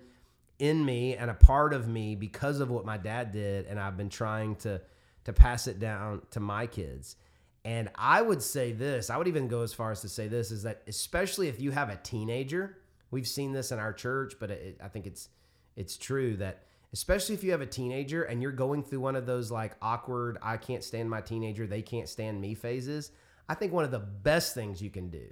in 0.60 0.84
me 0.84 1.16
and 1.16 1.32
a 1.32 1.34
part 1.34 1.74
of 1.74 1.88
me 1.88 2.16
because 2.16 2.60
of 2.60 2.70
what 2.70 2.84
my 2.84 2.98
dad 2.98 3.32
did. 3.32 3.66
And 3.68 3.80
I've 3.80 3.96
been 3.96 4.10
trying 4.10 4.56
to 4.58 4.82
to 5.24 5.32
pass 5.32 5.68
it 5.68 5.80
down 5.80 6.22
to 6.32 6.42
my 6.42 6.68
kids. 6.68 7.16
And 7.64 7.90
I 7.96 8.22
would 8.22 8.44
say 8.44 8.74
this, 8.74 9.10
I 9.10 9.16
would 9.16 9.30
even 9.30 9.48
go 9.48 9.62
as 9.62 9.74
far 9.74 9.90
as 9.90 10.02
to 10.02 10.10
say 10.10 10.28
this 10.28 10.52
is 10.52 10.64
that 10.64 10.82
especially 10.86 11.48
if 11.48 11.62
you 11.62 11.72
have 11.72 11.90
a 11.90 11.96
teenager, 11.96 12.80
we've 13.10 13.28
seen 13.28 13.54
this 13.54 13.72
in 13.72 13.80
our 13.80 13.94
church, 13.94 14.34
but 14.42 14.52
it, 14.52 14.82
I 14.84 14.90
think 14.90 15.08
it's 15.08 15.30
it's 15.78 15.96
true 15.96 16.36
that 16.38 16.64
especially 16.92 17.36
if 17.36 17.44
you 17.44 17.52
have 17.52 17.62
a 17.62 17.66
teenager 17.66 18.24
and 18.24 18.42
you're 18.42 18.52
going 18.52 18.84
through 18.84 19.00
one 19.00 19.16
of 19.16 19.26
those 19.26 19.50
like 19.50 19.78
awkward 19.82 20.38
I 20.42 20.58
can't 20.58 20.84
stand 20.84 21.10
my 21.10 21.22
teenager, 21.22 21.66
they 21.66 21.82
can't 21.82 22.10
stand 22.10 22.42
me 22.42 22.54
phases, 22.54 23.12
I 23.48 23.56
think 23.56 23.72
one 23.72 23.86
of 23.86 23.92
the 23.92 24.00
best 24.00 24.54
things 24.54 24.82
you 24.82 24.90
can 24.90 25.10
do 25.10 25.28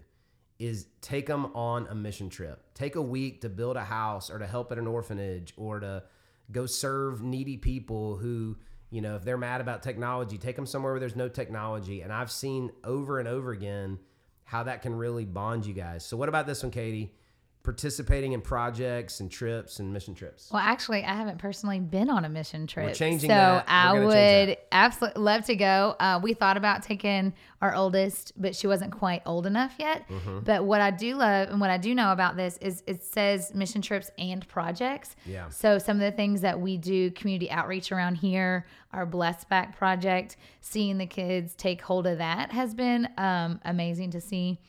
is 0.61 0.85
take 1.01 1.25
them 1.25 1.47
on 1.55 1.87
a 1.87 1.95
mission 1.95 2.29
trip. 2.29 2.63
Take 2.75 2.95
a 2.95 3.01
week 3.01 3.41
to 3.41 3.49
build 3.49 3.77
a 3.77 3.83
house 3.83 4.29
or 4.29 4.37
to 4.37 4.45
help 4.45 4.71
at 4.71 4.77
an 4.77 4.85
orphanage 4.85 5.53
or 5.57 5.79
to 5.79 6.03
go 6.51 6.67
serve 6.67 7.23
needy 7.23 7.57
people 7.57 8.15
who, 8.17 8.57
you 8.91 9.01
know, 9.01 9.15
if 9.15 9.23
they're 9.23 9.37
mad 9.37 9.59
about 9.59 9.81
technology, 9.81 10.37
take 10.37 10.55
them 10.55 10.67
somewhere 10.67 10.93
where 10.93 10.99
there's 10.99 11.15
no 11.15 11.27
technology. 11.27 12.01
And 12.01 12.13
I've 12.13 12.31
seen 12.31 12.71
over 12.83 13.17
and 13.17 13.27
over 13.27 13.51
again 13.51 13.97
how 14.43 14.63
that 14.63 14.83
can 14.83 14.93
really 14.93 15.25
bond 15.25 15.65
you 15.65 15.73
guys. 15.73 16.05
So, 16.05 16.15
what 16.15 16.29
about 16.29 16.45
this 16.45 16.61
one, 16.61 16.71
Katie? 16.71 17.15
Participating 17.63 18.33
in 18.33 18.41
projects 18.41 19.19
and 19.19 19.29
trips 19.29 19.79
and 19.79 19.93
mission 19.93 20.15
trips. 20.15 20.49
Well, 20.51 20.63
actually, 20.63 21.03
I 21.03 21.13
haven't 21.13 21.37
personally 21.37 21.79
been 21.79 22.09
on 22.09 22.25
a 22.25 22.29
mission 22.29 22.65
trip. 22.65 22.95
changing 22.95 23.29
so 23.29 23.35
that. 23.35 23.67
We're 23.93 24.01
I 24.01 24.45
would 24.47 24.57
absolutely 24.71 25.21
love 25.21 25.45
to 25.45 25.55
go. 25.55 25.95
Uh, 25.99 26.19
we 26.23 26.33
thought 26.33 26.57
about 26.57 26.81
taking 26.81 27.33
our 27.61 27.75
oldest, 27.75 28.33
but 28.35 28.55
she 28.55 28.65
wasn't 28.65 28.91
quite 28.91 29.21
old 29.27 29.45
enough 29.45 29.75
yet. 29.77 30.09
Mm-hmm. 30.09 30.39
But 30.39 30.65
what 30.65 30.81
I 30.81 30.89
do 30.89 31.15
love 31.15 31.49
and 31.49 31.61
what 31.61 31.69
I 31.69 31.77
do 31.77 31.93
know 31.93 32.11
about 32.11 32.35
this 32.35 32.57
is 32.57 32.81
it 32.87 33.03
says 33.03 33.53
mission 33.53 33.83
trips 33.83 34.09
and 34.17 34.47
projects. 34.47 35.15
Yeah. 35.25 35.49
So 35.49 35.77
some 35.77 35.97
of 35.97 36.01
the 36.01 36.11
things 36.11 36.41
that 36.41 36.59
we 36.59 36.77
do, 36.77 37.11
community 37.11 37.51
outreach 37.51 37.91
around 37.91 38.15
here, 38.15 38.65
our 38.91 39.05
Blessed 39.05 39.47
Back 39.49 39.77
project, 39.77 40.35
seeing 40.61 40.97
the 40.97 41.05
kids 41.05 41.53
take 41.53 41.81
hold 41.81 42.07
of 42.07 42.17
that 42.17 42.51
has 42.51 42.73
been 42.73 43.07
um, 43.17 43.59
amazing 43.63 44.11
to 44.11 44.21
see 44.21 44.59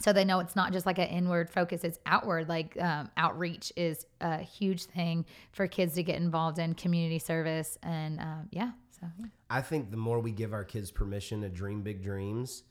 so 0.00 0.12
they 0.12 0.24
know 0.24 0.40
it's 0.40 0.56
not 0.56 0.72
just 0.72 0.86
like 0.86 0.98
an 0.98 1.08
inward 1.08 1.50
focus 1.50 1.84
it's 1.84 1.98
outward 2.06 2.48
like 2.48 2.80
um, 2.80 3.10
outreach 3.16 3.72
is 3.76 4.06
a 4.20 4.38
huge 4.38 4.84
thing 4.84 5.24
for 5.52 5.66
kids 5.66 5.94
to 5.94 6.02
get 6.02 6.16
involved 6.16 6.58
in 6.58 6.74
community 6.74 7.18
service 7.18 7.78
and 7.82 8.20
um, 8.20 8.48
yeah 8.50 8.70
so 9.00 9.06
yeah. 9.18 9.26
I 9.48 9.62
think 9.62 9.90
the 9.90 9.96
more 9.96 10.20
we 10.20 10.30
give 10.30 10.52
our 10.52 10.64
kids 10.64 10.90
permission 10.90 11.40
to 11.42 11.48
dream 11.48 11.82
big 11.82 12.02
dreams, 12.02 12.64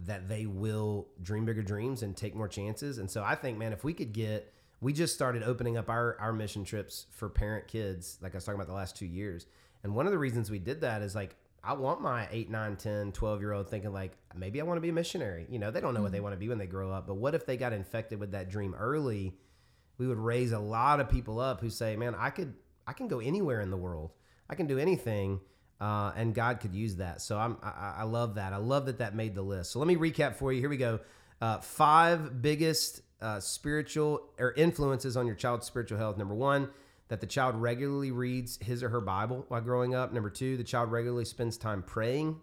that 0.00 0.28
they 0.28 0.46
will 0.46 1.08
dream 1.22 1.44
bigger 1.44 1.62
dreams 1.62 2.02
and 2.02 2.16
take 2.16 2.34
more 2.34 2.48
chances. 2.48 2.98
And 2.98 3.10
so 3.10 3.22
I 3.22 3.34
think, 3.34 3.58
man, 3.58 3.72
if 3.72 3.84
we 3.84 3.94
could 3.94 4.12
get, 4.12 4.52
we 4.80 4.92
just 4.92 5.14
started 5.14 5.42
opening 5.42 5.76
up 5.76 5.88
our, 5.88 6.16
our 6.20 6.32
mission 6.32 6.64
trips 6.64 7.06
for 7.10 7.28
parent 7.28 7.66
kids, 7.66 8.18
like 8.22 8.34
I 8.34 8.36
was 8.36 8.44
talking 8.44 8.56
about 8.56 8.68
the 8.68 8.74
last 8.74 8.96
two 8.96 9.06
years. 9.06 9.46
And 9.82 9.94
one 9.94 10.06
of 10.06 10.12
the 10.12 10.18
reasons 10.18 10.50
we 10.50 10.58
did 10.58 10.80
that 10.82 11.02
is 11.02 11.14
like, 11.14 11.36
I 11.66 11.72
want 11.72 12.00
my 12.00 12.28
8, 12.30 12.48
9, 12.48 12.76
10, 12.76 13.12
12 13.12 13.40
year 13.40 13.52
old 13.52 13.68
thinking, 13.68 13.92
like, 13.92 14.12
maybe 14.36 14.60
I 14.60 14.64
want 14.64 14.76
to 14.76 14.80
be 14.80 14.90
a 14.90 14.92
missionary. 14.92 15.46
You 15.50 15.58
know, 15.58 15.70
they 15.70 15.80
don't 15.80 15.94
know 15.94 16.02
what 16.02 16.12
they 16.12 16.20
want 16.20 16.34
to 16.34 16.38
be 16.38 16.48
when 16.48 16.58
they 16.58 16.66
grow 16.66 16.92
up. 16.92 17.06
But 17.06 17.14
what 17.14 17.34
if 17.34 17.44
they 17.44 17.56
got 17.56 17.72
infected 17.72 18.20
with 18.20 18.32
that 18.32 18.48
dream 18.48 18.74
early? 18.74 19.34
We 19.98 20.06
would 20.06 20.18
raise 20.18 20.52
a 20.52 20.58
lot 20.58 21.00
of 21.00 21.10
people 21.10 21.40
up 21.40 21.60
who 21.60 21.70
say, 21.70 21.96
man, 21.96 22.14
I 22.16 22.30
could, 22.30 22.54
I 22.86 22.92
can 22.92 23.08
go 23.08 23.18
anywhere 23.18 23.60
in 23.60 23.70
the 23.70 23.76
world. 23.76 24.12
I 24.48 24.54
can 24.54 24.66
do 24.66 24.78
anything 24.78 25.40
uh, 25.80 26.12
and 26.16 26.34
God 26.34 26.60
could 26.60 26.74
use 26.74 26.96
that. 26.96 27.20
So 27.20 27.38
I'm, 27.38 27.56
I, 27.62 27.96
I 27.98 28.02
love 28.04 28.36
that. 28.36 28.52
I 28.52 28.58
love 28.58 28.86
that 28.86 28.98
that 28.98 29.14
made 29.14 29.34
the 29.34 29.42
list. 29.42 29.72
So 29.72 29.78
let 29.78 29.88
me 29.88 29.96
recap 29.96 30.36
for 30.36 30.52
you. 30.52 30.60
Here 30.60 30.68
we 30.68 30.76
go. 30.76 31.00
Uh, 31.40 31.58
five 31.58 32.40
biggest 32.40 33.02
uh, 33.20 33.40
spiritual 33.40 34.22
or 34.38 34.52
influences 34.52 35.16
on 35.16 35.26
your 35.26 35.36
child's 35.36 35.66
spiritual 35.66 35.98
health. 35.98 36.16
Number 36.16 36.34
one, 36.34 36.68
that 37.08 37.20
the 37.20 37.26
child 37.26 37.54
regularly 37.56 38.10
reads 38.10 38.58
his 38.60 38.82
or 38.82 38.88
her 38.88 39.00
Bible 39.00 39.44
while 39.48 39.60
growing 39.60 39.94
up. 39.94 40.12
Number 40.12 40.30
two, 40.30 40.56
the 40.56 40.64
child 40.64 40.90
regularly 40.90 41.24
spends 41.24 41.56
time 41.56 41.82
praying. 41.82 42.40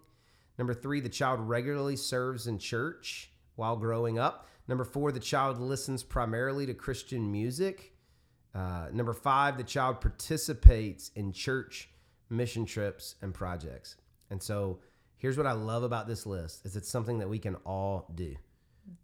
Number 0.57 0.73
three, 0.73 1.01
the 1.01 1.09
child 1.09 1.39
regularly 1.41 1.95
serves 1.95 2.47
in 2.47 2.57
church 2.59 3.31
while 3.55 3.75
growing 3.75 4.19
up. 4.19 4.47
Number 4.67 4.85
four, 4.85 5.11
the 5.11 5.19
child 5.19 5.59
listens 5.59 6.03
primarily 6.03 6.65
to 6.65 6.73
Christian 6.73 7.31
music. 7.31 7.93
Uh, 8.55 8.87
number 8.93 9.13
five, 9.13 9.57
the 9.57 9.63
child 9.63 9.99
participates 9.99 11.11
in 11.15 11.33
church 11.33 11.89
mission 12.29 12.65
trips 12.65 13.15
and 13.21 13.33
projects. 13.33 13.95
And 14.29 14.41
so 14.41 14.79
here's 15.17 15.37
what 15.37 15.47
I 15.47 15.51
love 15.51 15.83
about 15.83 16.07
this 16.07 16.25
list 16.25 16.65
is 16.65 16.75
it's 16.75 16.89
something 16.89 17.19
that 17.19 17.29
we 17.29 17.39
can 17.39 17.55
all 17.65 18.07
do. 18.15 18.35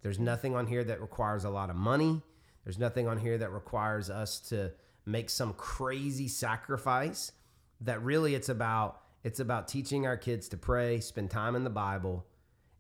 There's 0.02 0.20
nothing 0.20 0.56
on 0.56 0.68
here 0.68 0.84
that 0.84 1.02
requires 1.02 1.46
a 1.46 1.50
lot 1.50 1.70
of 1.70 1.76
money. 1.76 2.22
There's 2.64 2.80
nothing 2.80 3.08
on 3.08 3.18
here 3.18 3.38
that 3.38 3.52
requires 3.52 4.10
us 4.10 4.40
to 4.50 4.72
make 5.10 5.30
some 5.30 5.54
crazy 5.54 6.28
sacrifice. 6.28 7.32
That 7.82 8.02
really 8.04 8.36
it's 8.36 8.50
about 8.50 9.02
it's 9.24 9.40
about 9.40 9.68
teaching 9.68 10.06
our 10.06 10.18
kids 10.18 10.50
to 10.50 10.58
pray, 10.58 11.00
spend 11.00 11.30
time 11.30 11.56
in 11.56 11.64
the 11.64 11.70
Bible, 11.70 12.26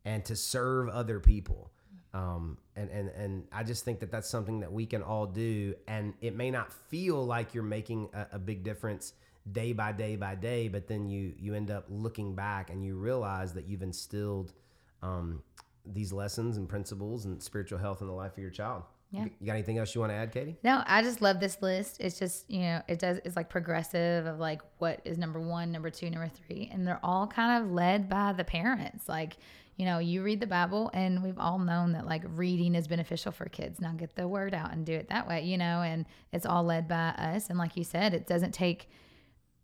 and 0.05 0.23
to 0.25 0.35
serve 0.35 0.89
other 0.89 1.19
people. 1.19 1.71
Um, 2.13 2.57
and, 2.75 2.89
and, 2.89 3.09
and 3.09 3.43
I 3.51 3.63
just 3.63 3.85
think 3.85 3.99
that 3.99 4.11
that's 4.11 4.29
something 4.29 4.61
that 4.61 4.71
we 4.71 4.85
can 4.85 5.03
all 5.03 5.25
do. 5.25 5.75
And 5.87 6.13
it 6.21 6.35
may 6.35 6.49
not 6.49 6.71
feel 6.71 7.23
like 7.23 7.53
you're 7.53 7.63
making 7.63 8.09
a, 8.13 8.27
a 8.33 8.39
big 8.39 8.63
difference 8.63 9.13
day 9.51 9.73
by 9.73 9.91
day 9.91 10.15
by 10.15 10.35
day, 10.35 10.67
but 10.69 10.87
then 10.87 11.07
you, 11.07 11.33
you 11.37 11.53
end 11.53 11.71
up 11.71 11.85
looking 11.89 12.35
back 12.35 12.69
and 12.69 12.83
you 12.83 12.95
realize 12.95 13.53
that 13.53 13.67
you've 13.67 13.83
instilled 13.83 14.53
um, 15.01 15.43
these 15.85 16.11
lessons 16.11 16.57
and 16.57 16.67
principles 16.67 17.25
and 17.25 17.41
spiritual 17.41 17.79
health 17.79 18.01
in 18.01 18.07
the 18.07 18.13
life 18.13 18.33
of 18.33 18.39
your 18.39 18.51
child. 18.51 18.83
Yeah. 19.11 19.25
You 19.39 19.47
got 19.47 19.53
anything 19.53 19.79
else 19.79 19.95
you 19.95 20.01
want 20.01 20.11
to 20.11 20.15
add, 20.15 20.31
Katie? 20.31 20.57
No, 20.63 20.83
I 20.85 21.01
just 21.01 21.19
love 21.21 21.39
this 21.39 21.61
list. 21.61 21.97
It's 21.99 22.19
just, 22.19 22.49
you 22.49 22.61
know, 22.61 22.81
it 22.87 22.99
does, 22.99 23.19
it's 23.25 23.35
like 23.35 23.49
progressive 23.49 24.27
of 24.27 24.37
like 24.37 24.61
what 24.77 25.01
is 25.03 25.17
number 25.17 25.39
one, 25.39 25.71
number 25.71 25.89
two, 25.89 26.11
number 26.11 26.29
three. 26.29 26.69
And 26.71 26.87
they're 26.87 26.99
all 27.01 27.25
kind 27.25 27.63
of 27.63 27.71
led 27.71 28.07
by 28.07 28.33
the 28.33 28.43
parents. 28.43 29.09
Like, 29.09 29.37
you 29.77 29.85
know, 29.85 29.97
you 29.97 30.21
read 30.21 30.41
the 30.41 30.47
Bible, 30.47 30.91
and 30.93 31.23
we've 31.23 31.39
all 31.39 31.57
known 31.57 31.93
that 31.93 32.05
like 32.05 32.23
reading 32.35 32.75
is 32.75 32.87
beneficial 32.87 33.31
for 33.31 33.45
kids. 33.45 33.79
Now 33.79 33.93
get 33.93 34.13
the 34.15 34.27
word 34.27 34.53
out 34.53 34.73
and 34.73 34.85
do 34.85 34.93
it 34.93 35.07
that 35.09 35.27
way, 35.27 35.43
you 35.43 35.57
know, 35.57 35.81
and 35.81 36.05
it's 36.33 36.45
all 36.45 36.63
led 36.63 36.87
by 36.87 37.09
us. 37.17 37.49
And 37.49 37.57
like 37.57 37.77
you 37.77 37.85
said, 37.85 38.13
it 38.13 38.27
doesn't 38.27 38.51
take, 38.51 38.89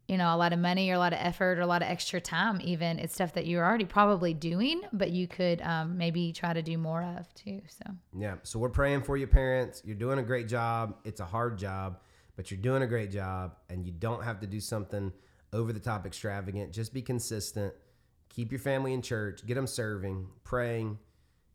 you 0.07 0.17
know, 0.17 0.33
a 0.33 0.37
lot 0.37 0.53
of 0.53 0.59
money 0.59 0.89
or 0.91 0.93
a 0.93 0.99
lot 0.99 1.13
of 1.13 1.19
effort 1.21 1.57
or 1.57 1.61
a 1.61 1.67
lot 1.67 1.81
of 1.81 1.87
extra 1.89 2.21
time, 2.21 2.59
even. 2.63 2.99
It's 2.99 3.13
stuff 3.13 3.33
that 3.33 3.47
you're 3.47 3.65
already 3.65 3.85
probably 3.85 4.33
doing, 4.33 4.81
but 4.93 5.11
you 5.11 5.27
could 5.27 5.61
um, 5.61 5.97
maybe 5.97 6.31
try 6.31 6.53
to 6.53 6.61
do 6.61 6.77
more 6.77 7.01
of 7.01 7.33
too. 7.33 7.61
So, 7.67 7.91
Yeah. 8.15 8.35
So 8.43 8.59
we're 8.59 8.69
praying 8.69 9.01
for 9.01 9.17
you, 9.17 9.25
parents. 9.25 9.81
You're 9.83 9.95
doing 9.95 10.19
a 10.19 10.23
great 10.23 10.47
job. 10.47 10.97
It's 11.05 11.21
a 11.21 11.25
hard 11.25 11.57
job, 11.57 11.99
but 12.35 12.51
you're 12.51 12.59
doing 12.59 12.83
a 12.83 12.87
great 12.87 13.09
job, 13.11 13.55
and 13.69 13.83
you 13.85 13.91
don't 13.91 14.23
have 14.23 14.39
to 14.41 14.47
do 14.47 14.59
something 14.59 15.11
over 15.53 15.73
the 15.73 15.79
top 15.79 16.05
extravagant. 16.05 16.71
Just 16.71 16.93
be 16.93 17.01
consistent. 17.01 17.73
Keep 18.29 18.51
your 18.51 18.59
family 18.59 18.93
in 18.93 19.01
church. 19.01 19.45
Get 19.45 19.55
them 19.55 19.67
serving, 19.67 20.27
praying, 20.43 20.99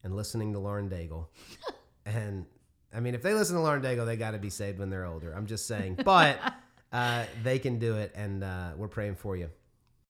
and 0.03 0.17
listening 0.17 0.53
to 0.55 0.59
Lauren 0.59 0.89
Daigle. 0.89 1.27
and 2.07 2.47
I 2.93 2.99
mean, 2.99 3.15
if 3.15 3.23
they 3.23 3.35
listen 3.35 3.55
to 3.55 3.63
Lauren 3.63 3.83
Daigle, 3.83 4.07
they 4.07 4.17
got 4.17 4.33
to 4.33 4.39
be 4.39 4.51
saved 4.51 4.81
when 4.81 4.91
they're 4.91 5.05
older. 5.05 5.33
I'm 5.33 5.47
just 5.47 5.69
saying, 5.69 5.99
but 6.05 6.41
uh, 6.93 7.25
they 7.43 7.59
can 7.59 7.79
do 7.79 7.97
it, 7.97 8.13
and 8.15 8.43
uh, 8.43 8.71
we're 8.77 8.89
praying 8.89 9.17
for 9.17 9.37
you. 9.37 9.51